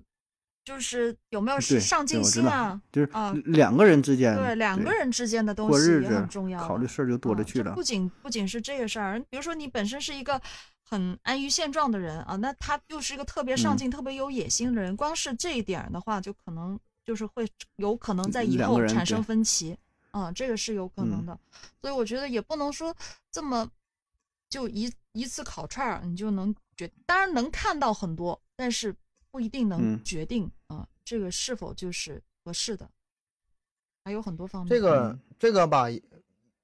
[0.64, 2.82] 就是有没有上进心啊？
[2.92, 6.66] 就是啊两个人之间，对，两个人之间的东西也很重要。
[6.66, 7.84] 考虑事儿就多了啊去了这不。
[7.84, 10.42] 仅不仅是这个事儿，比如说你本身是一个
[10.82, 19.78] 很安于现状的人啊，那他又是一个特别上嗯进、特别有野心的人，光是这一点的话，就可能就是会有可能在以后产生分歧
[20.12, 21.40] 啊，这个是有可能嗯的。
[21.80, 22.94] 所以我觉得也不能说
[23.32, 23.72] 这么
[24.50, 28.94] 就一一次烤串儿你就能决，当然能看到很多，但是
[29.32, 32.90] 不一定能嗯决定啊这个是否就是合适的，
[34.04, 34.70] 还有很多方面。
[34.70, 35.86] 这个嗯这个吧，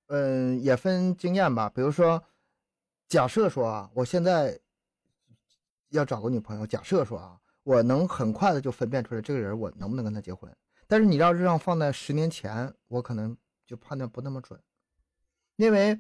[0.08, 1.70] 嗯，也分经验吧。
[1.70, 2.22] 比如说，
[3.08, 4.60] 假设说啊，我现在
[5.92, 10.52] 要找个女朋友，假设说啊，我能很快的就分辨出来这个人我能不能跟他结婚。
[10.88, 13.36] 但是你要是让放在十年前，我可能
[13.66, 14.60] 就判断不那么准，
[15.56, 16.00] 因为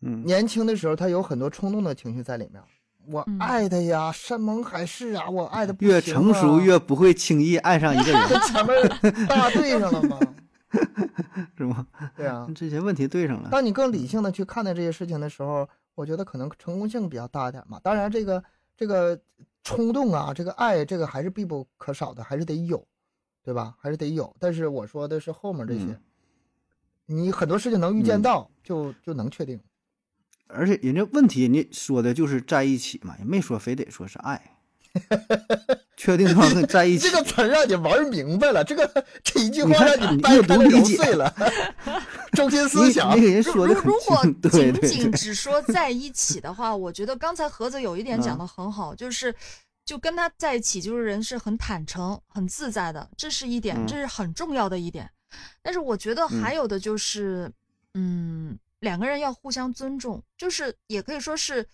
[0.00, 2.62] 嗯，年轻的时候他有很多冲动的情绪在里面。
[3.06, 10.18] 我嗯爱他呀，山盟海誓啊，我爱的不越成熟啊越不会轻易爱上一个人，跟 前面大对上了吗？
[11.56, 11.86] 是吗？
[12.16, 13.50] 对啊，这些问题对上了。
[13.50, 17.78] 当你更理性的去看待这些事情的时候，我觉得可能成功性比较大一点嘛。
[17.82, 18.42] 当然，这个
[18.76, 19.20] 这个
[19.64, 22.86] 冲动啊，这个爱，这个还是必不可少的，还是得有，
[23.42, 23.74] 对吧？
[23.80, 24.32] 还是得有。
[24.38, 26.00] 但是我说的是后面这些，嗯
[27.06, 29.60] 你很多事情能预见嗯到，就就能确定。
[30.46, 34.53] 而且人家问题，人家说的就是在一起嘛，也没说非得说是爱，
[35.96, 37.08] 确定他们在一起。
[37.08, 37.16] 这。
[37.16, 41.32] 个词让你玩明白了，这个这一句话让你掰开了揉碎了，
[42.32, 49.34] 中心思你想那个人如说如如果仅仅只说在一起的话， 我觉得刚才盒子有一点讲嗯的很好，就是
[49.84, 53.86] 就跟他在一起，就是人是很坦诚、很自在的，这是一点，嗯。
[53.86, 55.08] 这是很重要的一点。
[55.62, 57.50] 但是我觉得还有的就是，
[57.94, 61.66] 嗯，两个人要互相尊重，就是也可以说是，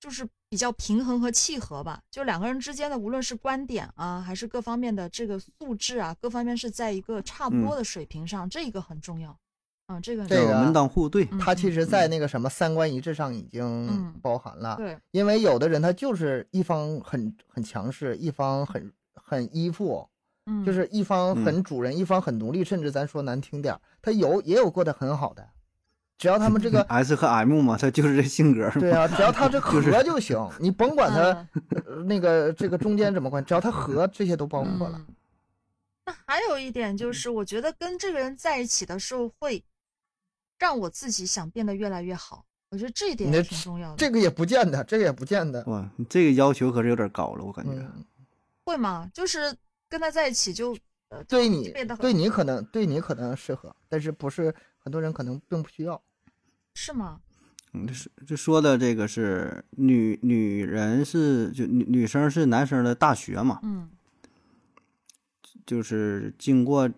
[0.00, 0.26] 就是
[0.56, 2.00] 比较平衡和契合吧。
[2.10, 9.36] 就两个人之间的，无论是观点啊，还是各方面的这个素质啊，各方面是在一个差不多嗯的水平上，这个很重要。
[9.86, 11.28] 啊，这个很这个重要叫门当户对。
[11.30, 14.76] 嗯他其嗯实，在那个什么三观一致上已经嗯包含了。
[14.76, 20.08] 对，因为有的人他就是一方很很强势，一方很很依附，
[20.46, 25.46] 嗯，就是一方很主人，一方很奴隶，甚至咱说难听点儿，他有也有过得很好的，
[26.18, 28.70] 只要他们这个 S 和 M 嘛，他就是这性格。
[28.80, 31.48] 对啊，只要他 这就是合就行，你甭管他
[32.04, 34.98] 那个这个中间怎么关，只要他合，这些都包括了。
[34.98, 35.14] 嗯
[36.08, 39.64] 那还有一点就是，我觉得跟这个人在一起的时候，会
[40.56, 42.44] 让我自己想变得越来越好。
[42.70, 43.96] 我觉得这一点也挺重要的。
[43.96, 45.64] 这个也不见得，这个也不见得。
[45.66, 47.72] 哇，你这个要求可是有点高了，我感觉。
[47.72, 48.04] 嗯，
[48.64, 49.10] 会吗？
[49.12, 49.52] 就是
[49.88, 54.54] 跟他在一起就呃，对你变得对你可能对你可能适合，但是不是
[54.86, 56.00] 很多人可能并不需要。
[56.74, 57.18] 是吗？
[57.72, 63.88] 嗯，这是这说的这个是女女人是就女女生是男生的大学嘛，嗯
[65.66, 66.88] 就是经过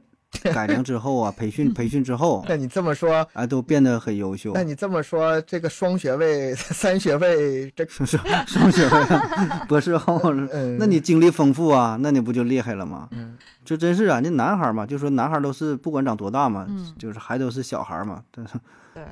[0.53, 4.63] 改良之后啊， 培训培训之后，那你这么说，哎，都变得很优秀那。
[4.63, 10.21] 你这么说，这个双学位、 三学位，这是是双学位啊，博士后，
[10.53, 13.09] 嗯那你经历丰富啊，那你不就厉害了吗？
[13.13, 18.59] 嗯这真是啊，那男孩儿嘛，就说男孩儿都是不管长多大嘛，嗯就是还都是小孩儿嘛，但是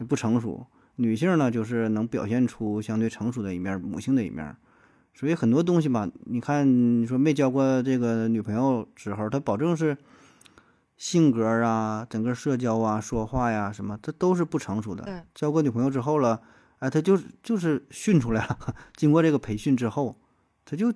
[0.09, 0.67] 不成熟。
[0.95, 4.57] 女性呢，就是能表现出相对成熟的一面儿，母性的一面儿。
[5.13, 6.67] 所以很多东西吧，你看，
[7.03, 9.95] 你说没交过这个女朋友时候，他保证是
[10.97, 15.27] 性格啊、整个社交啊、说话呀什么，这都是不成熟的。
[15.35, 16.41] 交过女朋友之后了，
[16.79, 18.59] 哎，他就是就是训出来了。
[18.97, 20.19] 经过这个培训之后，
[20.65, 20.91] 他就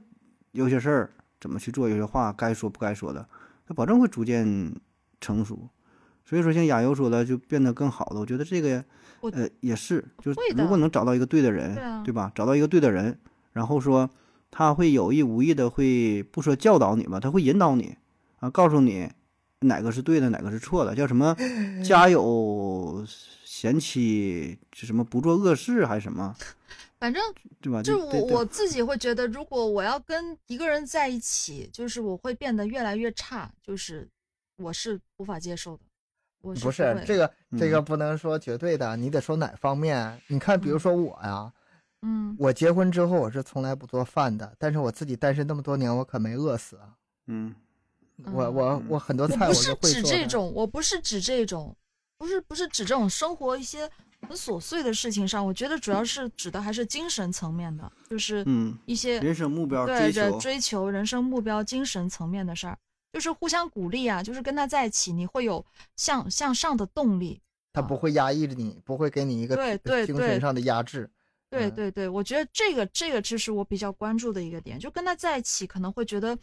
[0.53, 3.27] 有些事儿怎么去做，有些话该说不该说的，
[3.71, 4.75] 她保证会逐渐
[5.21, 5.69] 成熟。
[6.25, 8.19] 所以说，像亚优说的，就变得更好了。
[8.19, 8.85] 我觉得这个
[9.21, 12.33] 呃也是，就是如果能找到一个对的人，对啊吧？
[12.35, 13.17] 找到一个对的人，
[13.53, 14.11] 然后说
[14.51, 17.97] 他会有意无意的会不说教导你吧，他会引导你
[18.41, 19.09] 啊，告诉你
[19.61, 21.37] 哪个是对的，哪个是错的，叫什么
[21.85, 23.05] 家有
[23.61, 26.35] 贤妻，是什么不做恶事还是什么，
[26.99, 27.23] 反正
[27.61, 27.83] 对吧？
[27.83, 34.09] 就我我自己会觉得，如果我要跟一个人在一起，就是我会变得越来越差，就是
[34.57, 35.83] 我是无法接受的。
[36.41, 40.19] 我不不是这个这嗯个不能说绝对的，你得说哪方面。
[40.29, 41.53] 你看，比如说我呀，
[42.01, 46.97] 嗯我结婚之后我是从来不做饭的，但是我自己单身那么多年，我可没饿死啊。
[47.27, 47.55] 嗯
[48.25, 50.03] 我我我很多我菜不是指。
[50.03, 51.77] 这种，我不是指这种，
[52.21, 53.91] 不是不是指这种生活一些
[54.29, 62.77] 很琐碎的事情上，我觉得主要是指的还是精神层面的，就是嗯，一些人生目标对追求，追求人生目标、精神层面的事儿，
[63.15, 65.65] 就是互相鼓励啊，就是跟他在一起，你会有
[65.97, 67.41] 向向上的动力。
[67.73, 71.05] 他不会压抑着你，不会给你一个对对对精神上的压制。
[71.05, 71.11] 嗯
[71.51, 76.39] 对对对，我觉得这个这个就是我比较关注的一个点，就跟他在一起可能会觉得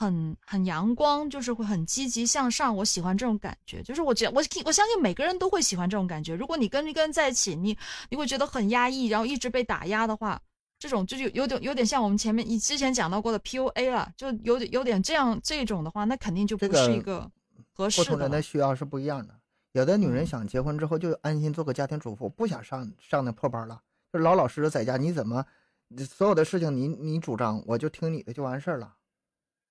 [0.00, 2.74] 很很阳光，就是会很积极向上。
[2.74, 6.34] 我喜欢这种感觉，就是我觉我我相信每个人都会喜欢这种感觉。
[6.34, 7.76] 如果你跟一个人在一起，你
[8.08, 10.40] 你会觉得很压抑，然后一直被打压的话，
[10.78, 17.30] 这种就有有点有点像我们前面你之前讲到过的 PUA 了，就有点有点这样这种的话，那肯定就不是一个
[17.74, 18.40] 合不同人的。
[18.40, 19.34] 需要是不一样的。
[19.72, 23.78] 有的女人嗯想结婚之后就安心做个家庭主妇，不想上上那破班了，
[24.10, 24.96] 就老老实实在家。
[24.96, 25.44] 你怎么
[25.88, 28.94] 你所有的事情你你主张，我就听你的就完事儿了。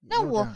[0.02, 0.48] 那我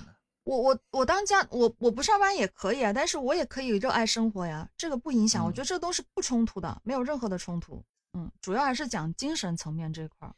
[0.43, 7.83] 我我我当家我我不上班也可以啊，但是我也可以热爱生活呀，这个不影响，我嗯觉得这都是不冲突的，没有任何的冲突。
[8.13, 10.33] 嗯，主要还是讲精神层面这块儿。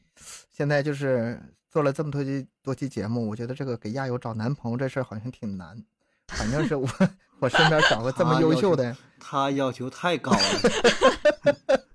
[0.51, 1.39] 现在就是
[1.70, 5.84] 做了这么多期多期节目，我觉得这个给亚友找男朋友这事儿好像挺难。
[6.28, 6.88] 反正是我
[7.39, 10.38] 我身边找个这么他要求优秀的，他要求太高了。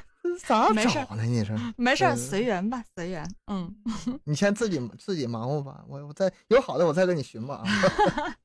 [0.38, 1.22] 咋没事儿找呢？
[1.24, 3.28] 你是， 没事随缘吧，随缘。
[3.46, 3.74] 嗯，
[4.24, 5.84] 你先自己自己忙活吧。
[5.88, 7.64] 我我再有好的我再跟你寻吧啊。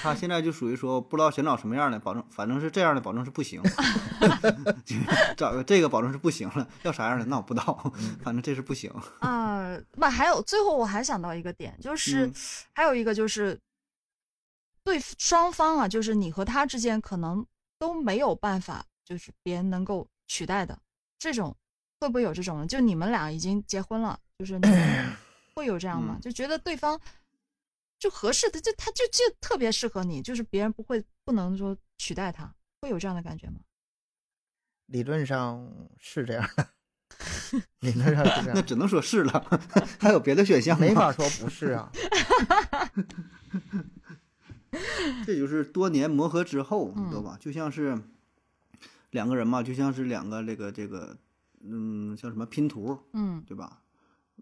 [0.00, 3.62] 他现在就属于说不知道想找什么样的，保证反正是这样的，保证是不行。
[4.86, 4.96] 就
[5.36, 8.90] 找个这个保证是不行了，要啥样的那我不知道，反正这是不行。
[9.20, 12.34] 啊，那，还有最后我还想到一个点，就是、嗯
[12.72, 13.60] 还有一个就是
[14.82, 17.44] 对双方啊，就是你和他之间可能
[17.78, 20.80] 都没有办法，就是别人能够取代的
[21.18, 21.54] 这种，
[22.00, 22.66] 会不会有这种呢？
[22.66, 25.12] 就你们俩已经结婚了，就是你们
[25.54, 26.16] 会有这样吗？
[26.16, 26.98] 嗯就觉得对方
[27.98, 33.60] 就合适的，就他就就特别适合你，就是别人不会不能说取代他，会有这样的感觉吗？
[34.86, 36.66] 理论上是这样的，
[37.80, 39.60] 理论上是这样，那只能说是了，
[40.00, 40.86] 还有别的选项吗？
[40.86, 41.92] 没法说不是啊。
[45.26, 47.36] 这就是多年磨合之后，嗯你知道吧？
[47.38, 47.98] 就像是
[49.12, 51.16] 两个人嘛，就像是两个这个这个，
[51.62, 53.78] 嗯，像什么拼图，嗯对吧？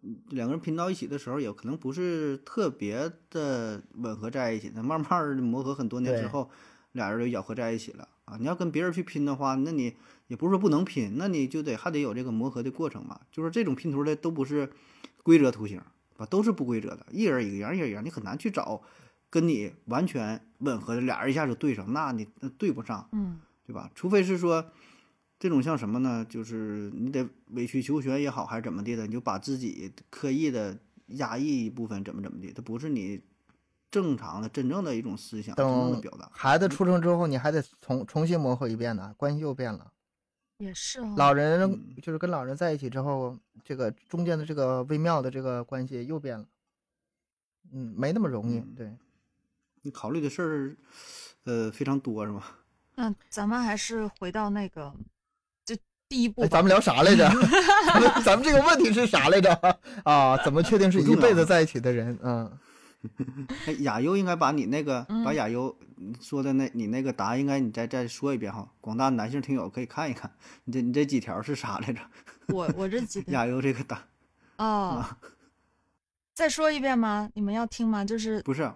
[0.03, 6.49] 嗯两个人拼到一起的时候，也可能不是特别的吻合在一起那，慢慢儿磨合很多年之后，
[6.93, 8.39] 俩人就咬合在一起了啊。
[8.41, 9.95] 你要跟别人去拼的话，那你
[10.29, 13.21] 也不是说不能拼，那你就得还得有这个磨合的过程嘛。
[13.31, 14.71] 就是这种拼图的都不是
[15.23, 15.83] 规则图形，
[16.17, 18.81] 啊，都是不规则的，一人一个样，一人一样，你很难去找
[19.29, 23.07] 跟你完全吻合的，俩人一下就对上，那你那对不上。
[23.13, 23.41] 嗯
[23.71, 23.89] 对吧？
[23.95, 24.73] 除非是说
[25.39, 26.27] 这种像什么呢？
[26.29, 33.23] 就是你得委曲求全也好，还是怎么地的，你就把自己刻意的压抑一部分，怎么怎么地，它不是你
[33.93, 36.29] 正常的、真正的一种思想、真正的等表达。
[36.33, 39.93] 孩子出生之后，你还得重重新磨合一遍呢，关系又变了。
[40.59, 41.15] 也是哦。
[41.17, 46.47] 老人嗯就是跟老人在一起之后，这个中间的这个微妙的这个关系又变了。
[47.73, 48.59] 嗯，没那么容易。
[48.59, 48.97] 嗯对，
[49.83, 50.77] 你考虑的事儿，
[51.45, 52.43] 呃，非常多是吗？
[53.01, 54.93] 那咱们还是回到那个，
[55.65, 55.75] 就
[56.07, 57.27] 第一步哎，咱们聊啥来着？
[57.87, 59.51] 咱们咱们这个问题是啥来着？
[60.05, 62.19] 啊，怎么确定是一辈子在一起的人？
[62.23, 62.59] 嗯，
[63.65, 65.75] 哎，亚优应该把你那个，嗯把亚优
[66.21, 70.31] 说的那，你那个答案应该你再再说一遍哈，广大男性听友可以看一看，
[70.65, 72.01] 你这你这几条是啥来着？
[72.53, 74.03] 我我这几条亚优这个答
[74.59, 75.03] 哦，
[76.35, 77.31] 再说一遍吗？
[77.33, 78.05] 你们要听吗？
[78.05, 78.71] 就是不是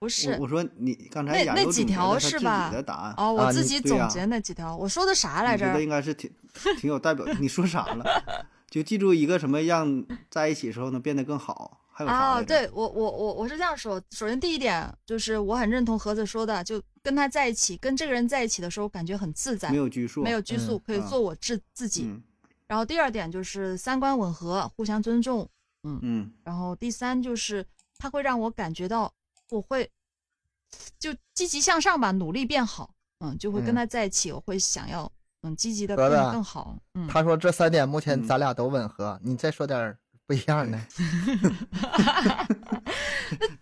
[0.00, 5.82] 不是我我说你刚才那那几条是吧的答案哦，我自己总结那几条，我说的啥来着你觉得？
[5.84, 6.30] 应该是挺
[6.78, 7.26] 挺有代表。
[7.38, 8.04] 你说啥了？
[8.70, 22.04] 就记住一个什么让在一起的时候能变得更好，还有啥啊，对我我我我是这样说，首先第一点就是我很认同盒子说的，就跟他在一起，跟这个人在一起的时候感觉很自在没，有拘束，没有拘束，可以做我自自己。
[22.04, 22.22] 嗯
[22.66, 25.46] 然后第二点就是三观吻合，互相尊重。
[25.82, 27.66] 嗯然后第三就是
[27.98, 29.12] 他会让我感觉到
[29.50, 29.90] 我会
[30.98, 32.94] 就积极向上吧，努力变好。
[33.22, 35.10] 嗯，就会跟嗯他在一起，我会想要
[35.42, 36.76] 嗯积极的变得更好。
[36.94, 39.94] 嗯，他说这三点目前嗯咱俩都吻合，你再说点
[40.26, 40.78] 不一样的。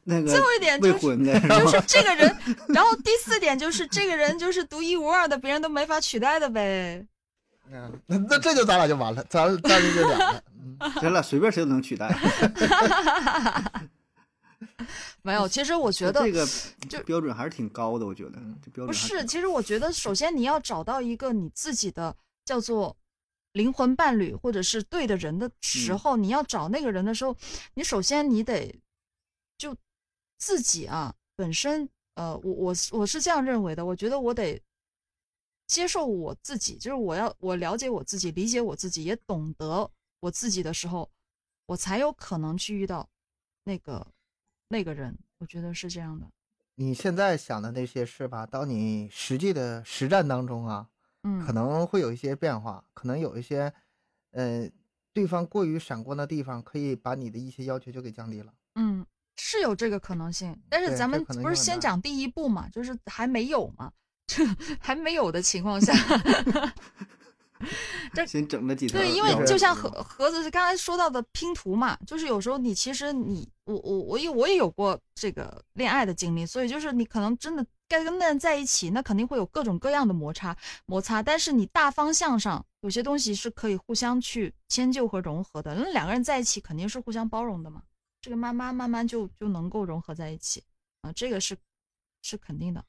[0.05, 2.37] 那个最后一点就是就是这个人，
[2.69, 7.05] 然后第四点就是这个人就是独一无二的，别人都没法取代的呗。
[7.71, 10.43] 嗯，那那这就咱俩就完了，咱咱这就俩 了。
[10.61, 12.09] 嗯咱俩随便谁都能取代。
[15.23, 16.47] 没有，其实我觉得这个
[16.89, 18.59] 就标准还是挺高的，我觉得嗯。
[18.63, 22.97] 这标准不是，其实我觉得，首先你要找到一个你自己的叫做
[23.53, 25.99] 灵魂伴侣，或者是对的人的时嗯。
[25.99, 27.37] 候，你要找那个人的时候，
[27.75, 28.75] 你首先你得
[29.59, 29.77] 就
[30.39, 34.61] 自己啊本身，呃，我我我是这样认为的，我觉得我得
[35.67, 39.91] 接受我自己，就是我要我了解我自己，理解我自己，也懂得
[40.21, 41.11] 我自己的时候，
[41.67, 43.09] 我才有可能去遇到
[43.65, 44.07] 那个
[44.69, 45.17] 那个人。
[45.39, 46.27] 我觉得是这样的。
[46.75, 50.89] 你现在想的那些事吧，到你实际的实战当中啊，
[51.23, 53.73] 嗯，可能会有一些变化，可能有一些，
[54.33, 54.69] 呃，
[55.13, 58.53] 对方过于闪光的地方，可以把你的一些要求就给降低了。
[58.75, 59.05] 嗯，
[59.37, 63.93] 是有这个可能性，但是咱们不是先讲第一步嘛，就是还没有嘛，
[64.27, 64.45] 这
[64.81, 65.93] 还没有的情况下，
[68.15, 80.57] 这先整了几条对，因为就像盒盒子是刚才说到的拼图嘛，就是有时候你其实你我我我也我也有过这个恋爱的经历，所以就是你可能真的该跟那人在一起，那肯定会有各种各样的摩擦
[80.87, 87.83] 摩擦，但是你大方向上有些东西是可以互相去迁就和融合的，那两个人在一起肯定是互相包容的嘛，
[88.21, 90.63] 这个慢慢慢慢就就能够融合在一起
[91.03, 91.57] 啊，这个是
[92.23, 92.85] 是肯定的。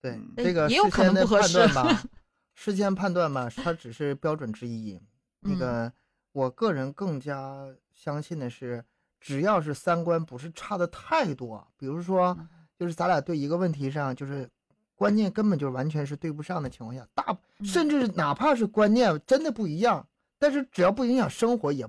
[0.00, 2.04] 对这个也有可能不合适吧，
[2.60, 5.00] 事先判断嘛，它只是标准之一。
[5.38, 5.92] 那嗯个，
[6.32, 7.64] 我个人更加
[7.94, 8.84] 相信的是，
[9.20, 14.50] 只要是三观不是差的太多，比如说嗯，就是咱俩对一个问题上，就是
[14.96, 17.24] 观念根本就完全是对不上的情况下，大
[17.60, 20.04] 嗯甚至哪怕是观念真的不一样，
[20.36, 21.88] 但是只要不影响生活，也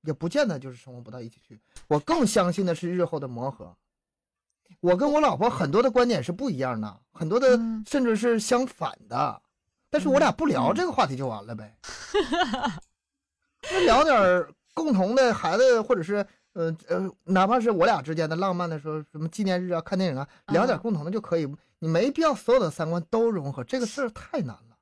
[0.00, 1.60] 也不见得就是生活不到一起去。
[1.88, 3.76] 我更相信的是日后的磨合。
[4.80, 9.42] 我跟我老婆很多的观点是不一样的，很多的嗯甚至是相反的，
[9.90, 11.76] 但是我俩不聊嗯这个话题就完了呗。
[13.72, 21.46] 那聊点共同的孩子，或者是呃呃，哪怕是我俩之间的浪漫的时候，什么纪念日啊、看电影啊，聊点嗯共同的就可以。
[21.78, 24.76] 你没必要所有的三观都融合，这个事儿太难了。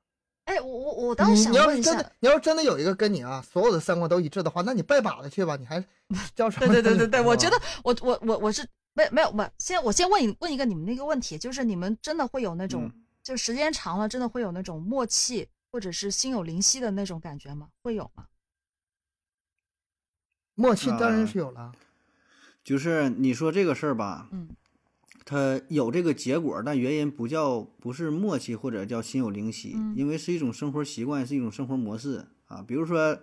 [0.45, 5.83] 哎，我我我倒你想问一下你要是真的，，你要是真的有一个跟你啊所有的三观都一致的话，那你拜把子去吧，你还
[6.35, 6.67] 叫什么？
[6.67, 17.69] 对对对对对，我觉得我我我我是没没有不，先我先问一问一个你们那个问题，就是你们真的会有那种，嗯就时间长了，真的会有那种默契，或者是心有灵犀的那种感觉吗？
[17.81, 18.27] 会有吗？
[20.53, 21.71] 默契当然啊是有了。
[22.63, 24.49] 就是你说这个事儿吧，嗯
[25.25, 32.61] 它有这个结果，但原因不叫不是默契或者叫心有灵犀，嗯因为是一种生活习惯，是一种生活模式啊。
[32.61, 33.19] 比如说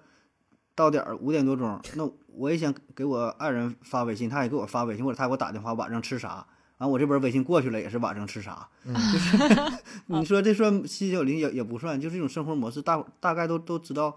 [0.74, 6.44] 到点儿五点多钟，那我也想给我爱人发微信，他也给我发微信，或者他给我打电话，晚上吃啥？
[6.82, 8.68] 完我这边微信过去了，也是晚上吃啥？
[8.84, 8.94] 嗯，
[10.06, 14.16] 你说这算七九零也也不算，就是一种生活模式，大大概都都知道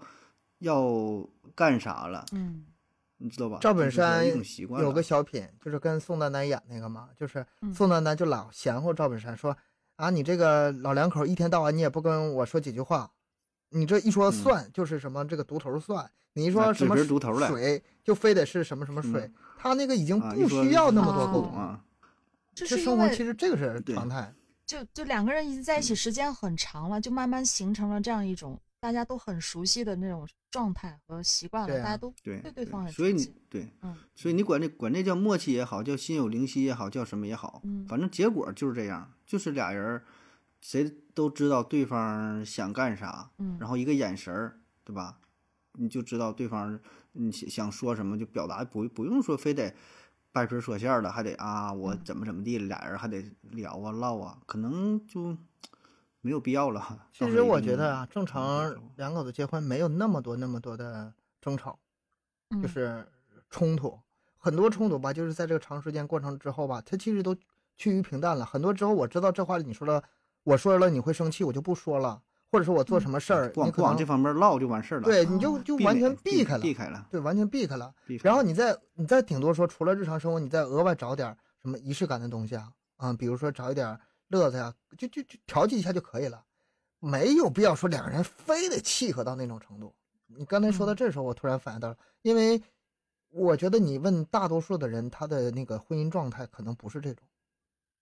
[0.58, 0.84] 要
[1.54, 2.64] 干啥了，嗯
[3.18, 3.58] 你知道吧？
[3.62, 9.56] 赵本山一种习惯有个小品，就是跟宋丹丹演那个嘛，就是嗯宋丹丹就老嫌乎赵本山说
[9.96, 13.10] 啊，你这个老两口一天到晚你也不跟我说几句话，
[13.70, 16.94] 你这一说蒜就是什么这个独头蒜，你一说啊什么
[17.48, 21.78] 水就非得是什么什么水嗯，他那个已经啊，不需要那么啊多沟通。
[22.56, 24.32] 啊，这这生活是因为其实这个是对常态。
[24.66, 33.34] 就就两个人已经在一起时间很长了，就慢慢形成了这样一种大家都很熟悉的那种状态和习惯了，啊大家都对对对方很所以你熟悉。
[33.48, 40.04] 对，嗯所以你管这管这叫默契也好，叫心有灵犀也好，叫什么也好，嗯反正结果就是这样，就是俩人儿
[40.60, 45.18] 谁都知道对方想干啥，嗯，然后一个眼神儿，对吧？
[45.78, 46.80] 你就知道对方
[47.12, 49.72] 你想想说什么就表达，不不用说非得
[50.36, 55.34] 掰皮儿说馅儿的，还得啊我嗯怎么怎么地，俩人还得聊啊唠啊，可能就
[56.20, 57.08] 没有必要了。
[57.10, 61.10] 其实我觉得啊，正嗯常两口子结婚没有那么多那么多的
[61.40, 61.78] 争吵，
[62.50, 63.08] 就嗯是
[63.48, 63.98] 冲突。
[64.36, 67.34] 很多冲突吧，就是在这个长时间过程之后吧，它其实都
[67.78, 68.44] 趋于平淡了。
[68.44, 70.04] 很多之后我知道这话你说了，
[70.44, 72.20] 我说了你会生气，我就不说了，
[72.56, 75.04] 或者说我做什么事儿，不往你不往这方面唠就完事儿了。
[75.04, 77.06] 对你就就完全避开了，避开了。
[77.10, 77.94] 对，完全避开了。
[78.06, 86.42] 开然后你再你再顶多说，除了日常生活，你再额外找点什么仪式感的东西啊，啊、比如说找一点乐子呀、就就就调剂一下就可以了，
[86.98, 89.94] 没有必要说两个人非得契合到那种程度。
[90.26, 92.62] 你刚才说到嗯这时候，我突然反应到了，因为
[93.32, 97.22] 我觉得你问大多数的人，他的那个婚姻状态可能不是这种。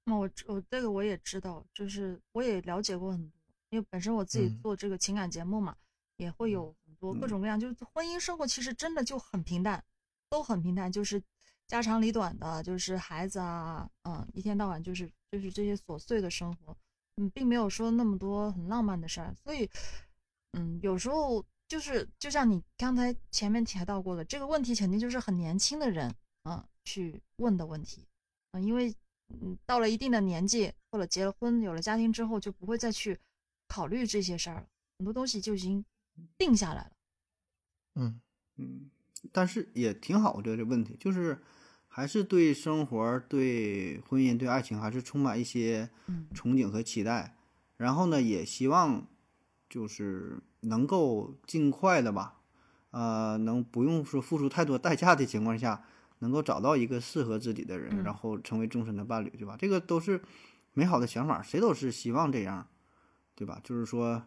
[0.05, 3.32] 那我知我这个我也知道，就是我也了解过很多，
[3.74, 4.60] 因为本身我自己嗯。
[4.62, 5.76] 做这个情感节目嘛，
[6.16, 9.84] 也会有很多各种各样，就是婚姻生活其实真的就很平淡，
[10.30, 11.20] 都很平淡，就是
[11.66, 16.76] 家长里短的，就是孩子啊，嗯，一天到晚就是就是这些琐碎的生活，
[17.16, 19.68] 嗯，并没有说那么多很浪漫的事儿，所以，
[20.52, 26.14] 嗯，有时候就是就像你刚才前面提到过的，这个问题肯定就是很年轻的人
[26.44, 28.06] 啊、去问的问题，
[28.52, 28.94] 嗯，因为
[29.30, 33.18] 嗯到了一定的年纪或者结了婚有了家庭之后，就不会再去
[33.74, 34.66] 考虑这些事儿了，
[34.98, 35.84] 很多东西就已经
[36.38, 36.92] 定下来了。
[37.96, 38.20] 嗯，
[38.56, 38.88] 嗯，
[39.32, 41.42] 但是也挺好的这问题，就是
[41.88, 47.36] 还是对生活、对婚姻、对爱情还是充满一些嗯憧憬和期待。
[47.76, 49.09] 然后呢，也希望
[49.68, 52.42] 就是能够尽快的吧，
[52.92, 55.84] 呃，能不用说付出太多代价的情况下，
[56.20, 59.56] 能够找到一个适合自己的人，嗯然后成为终身的伴侣，对吧？
[59.59, 60.22] 这个都是
[60.74, 62.68] 美好的想法，谁都是希望这样，
[63.35, 63.61] 对吧？
[63.65, 64.23] 就是说，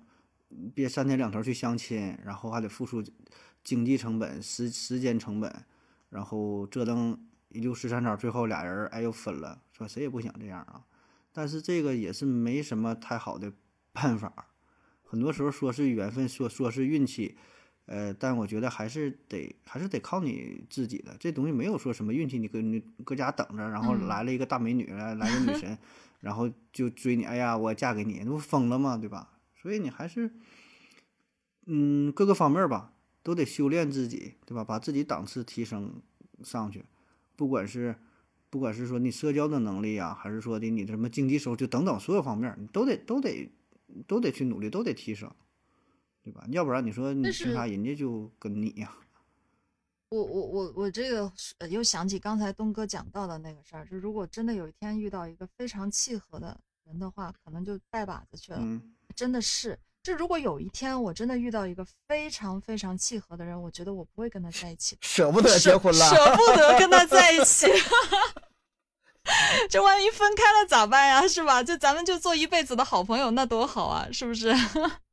[0.73, 3.03] 别三天两头去相亲，然后还得付出
[3.63, 5.65] 经济成本、时时间成本，
[6.09, 7.19] 然后折腾
[7.49, 9.87] 一溜十三招，最后俩人哎又分了，是吧？
[9.87, 10.83] 谁也不想这样啊。
[11.31, 13.53] 但是这个也是没什么太好的
[13.93, 14.47] 办法，
[15.03, 17.37] 很多时候说是缘分，说说是运气，
[17.85, 21.15] 呃，但我觉得还是得还是得靠你自己的。
[21.19, 25.77] 这东西没有说什么运气，你搁你搁家等着，然后嗯来了一个大美女，来来个女神，
[26.27, 28.97] 然后就追你，哎呀，我嫁给你，那不疯了吗？
[28.97, 29.39] 对吧？
[29.55, 30.29] 所以你还是，
[31.67, 32.91] 嗯，各个方面吧，
[33.23, 34.61] 都得修炼自己，对吧？
[34.61, 36.01] 把自己档次提升
[36.43, 36.83] 上去，
[37.37, 37.95] 不管是
[38.49, 43.49] 不管是说你社交的能力呀、还是说的你的什么经济收入，就等等所有方面，你都得都得
[44.05, 45.33] 都得去努力，都得提升，
[46.21, 46.45] 对吧？
[46.51, 48.93] 要不然你说你凭啥人家就跟你呀、
[50.09, 58.59] 我我我我这个呃又想起刚才东哥讲到的那个事儿，就如果真的有一天遇到一个非常契合的人的话，可能就拜把子去了。
[58.61, 58.81] 嗯，
[59.15, 67.67] 真的是，就如果有一天我真的遇到一个非常非常契合的人，我觉得我不会跟他在一起，舍不得结婚了，舍不得跟他在一起。
[69.69, 71.27] 这万一分开了咋办呀？
[71.27, 71.61] 是吧？
[71.61, 74.07] 就咱们就做一辈子的好朋友，那多好啊！
[74.09, 74.55] 是不是？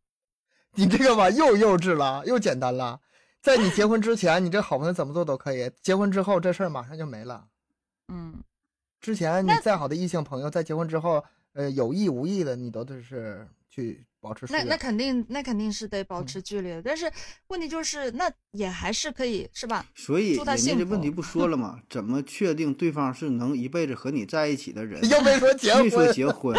[0.77, 3.01] 你这个吧又幼稚了，又简单了。
[3.45, 7.45] 在你结婚之前，你这好朋友怎么做都可以；结婚之后，这事儿马上就没了。
[8.11, 8.43] 嗯，
[9.03, 11.23] 之前你再好的异性朋友，在结婚之后，
[11.53, 14.79] 呃，有意无意的，你都得是去保持那那。
[14.79, 16.81] 肯定，那肯定是得保嗯持距离的。
[16.81, 17.13] 但是
[17.49, 19.85] 问题就是，那也还是可以，是吧？
[19.95, 21.79] 所以祝他人家幸福这问题不说了吗？
[21.91, 24.99] 怎么确定对方是能一辈子和你在一起的人？
[25.11, 26.57] 又没说结没说，结 婚，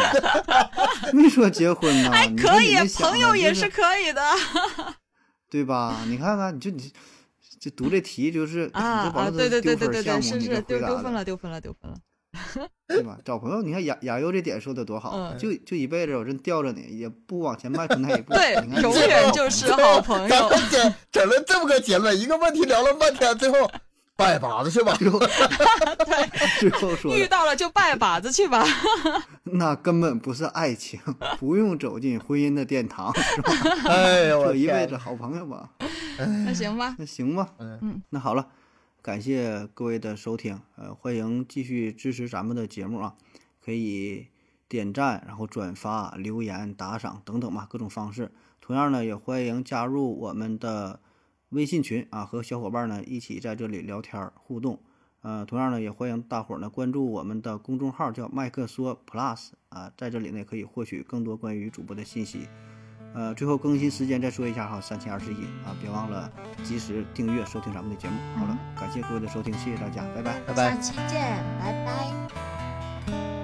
[1.13, 2.11] 没说结婚呢。
[2.11, 4.21] 还可以朋友也是可以的
[5.49, 6.03] 对吧？
[6.07, 6.91] 你看看，你就你
[7.59, 9.31] 就读这题就是啊啊！
[9.31, 11.97] 对对对丢对对对，分项目，你是是丢丢分了，丢分了，丢分了。
[12.85, 13.17] 对吧？
[13.23, 18.33] 找朋友，你看雅雅优这点说的多好，嗯就就一辈子我真吊着你，也不往前迈出那一步。
[18.35, 20.49] 对你看，永远就是好朋咱友。
[20.49, 23.71] 们整整了这么个结论，一个问题聊了半天，最后
[24.15, 24.93] 拜把子去吧。
[24.97, 25.19] 最后
[26.59, 28.65] 最后说的，遇到了就拜把子去吧。
[29.43, 30.99] 那根本不是爱情，
[31.37, 33.51] 不用走进婚姻的殿堂，是吧？
[33.89, 35.69] 哎呦，我做一辈天子好朋友吧。
[36.45, 38.47] 那行吧，那行吧，嗯嗯，那好了，
[39.01, 43.13] 感谢各位的收听，呃，欢迎继续支持咱们的节目啊，
[43.63, 44.27] 可以
[44.69, 48.31] 点赞，然后转发、留言、打赏等等吧，各种方式。
[48.61, 50.99] 同样呢，也欢迎加入我们的
[51.55, 54.77] 微信群啊，和小伙伴呢一起在这里聊天儿互动。
[55.21, 62.47] 呃，同样呢，也欢迎大伙儿呢关注我们的公众号，叫麦克说 Plus 啊，在这里呢可以获取更多关于主播的信息。
[63.13, 66.29] 呃，最后更新时间再说一下哈，三七二十一啊，别忘了
[66.63, 68.15] 及时订阅收听咱们的节目。
[68.35, 70.39] 好了，感谢各位的收听，谢谢大家，拜拜。
[70.41, 70.81] 拜拜下。
[70.81, 73.34] 期见，拜拜。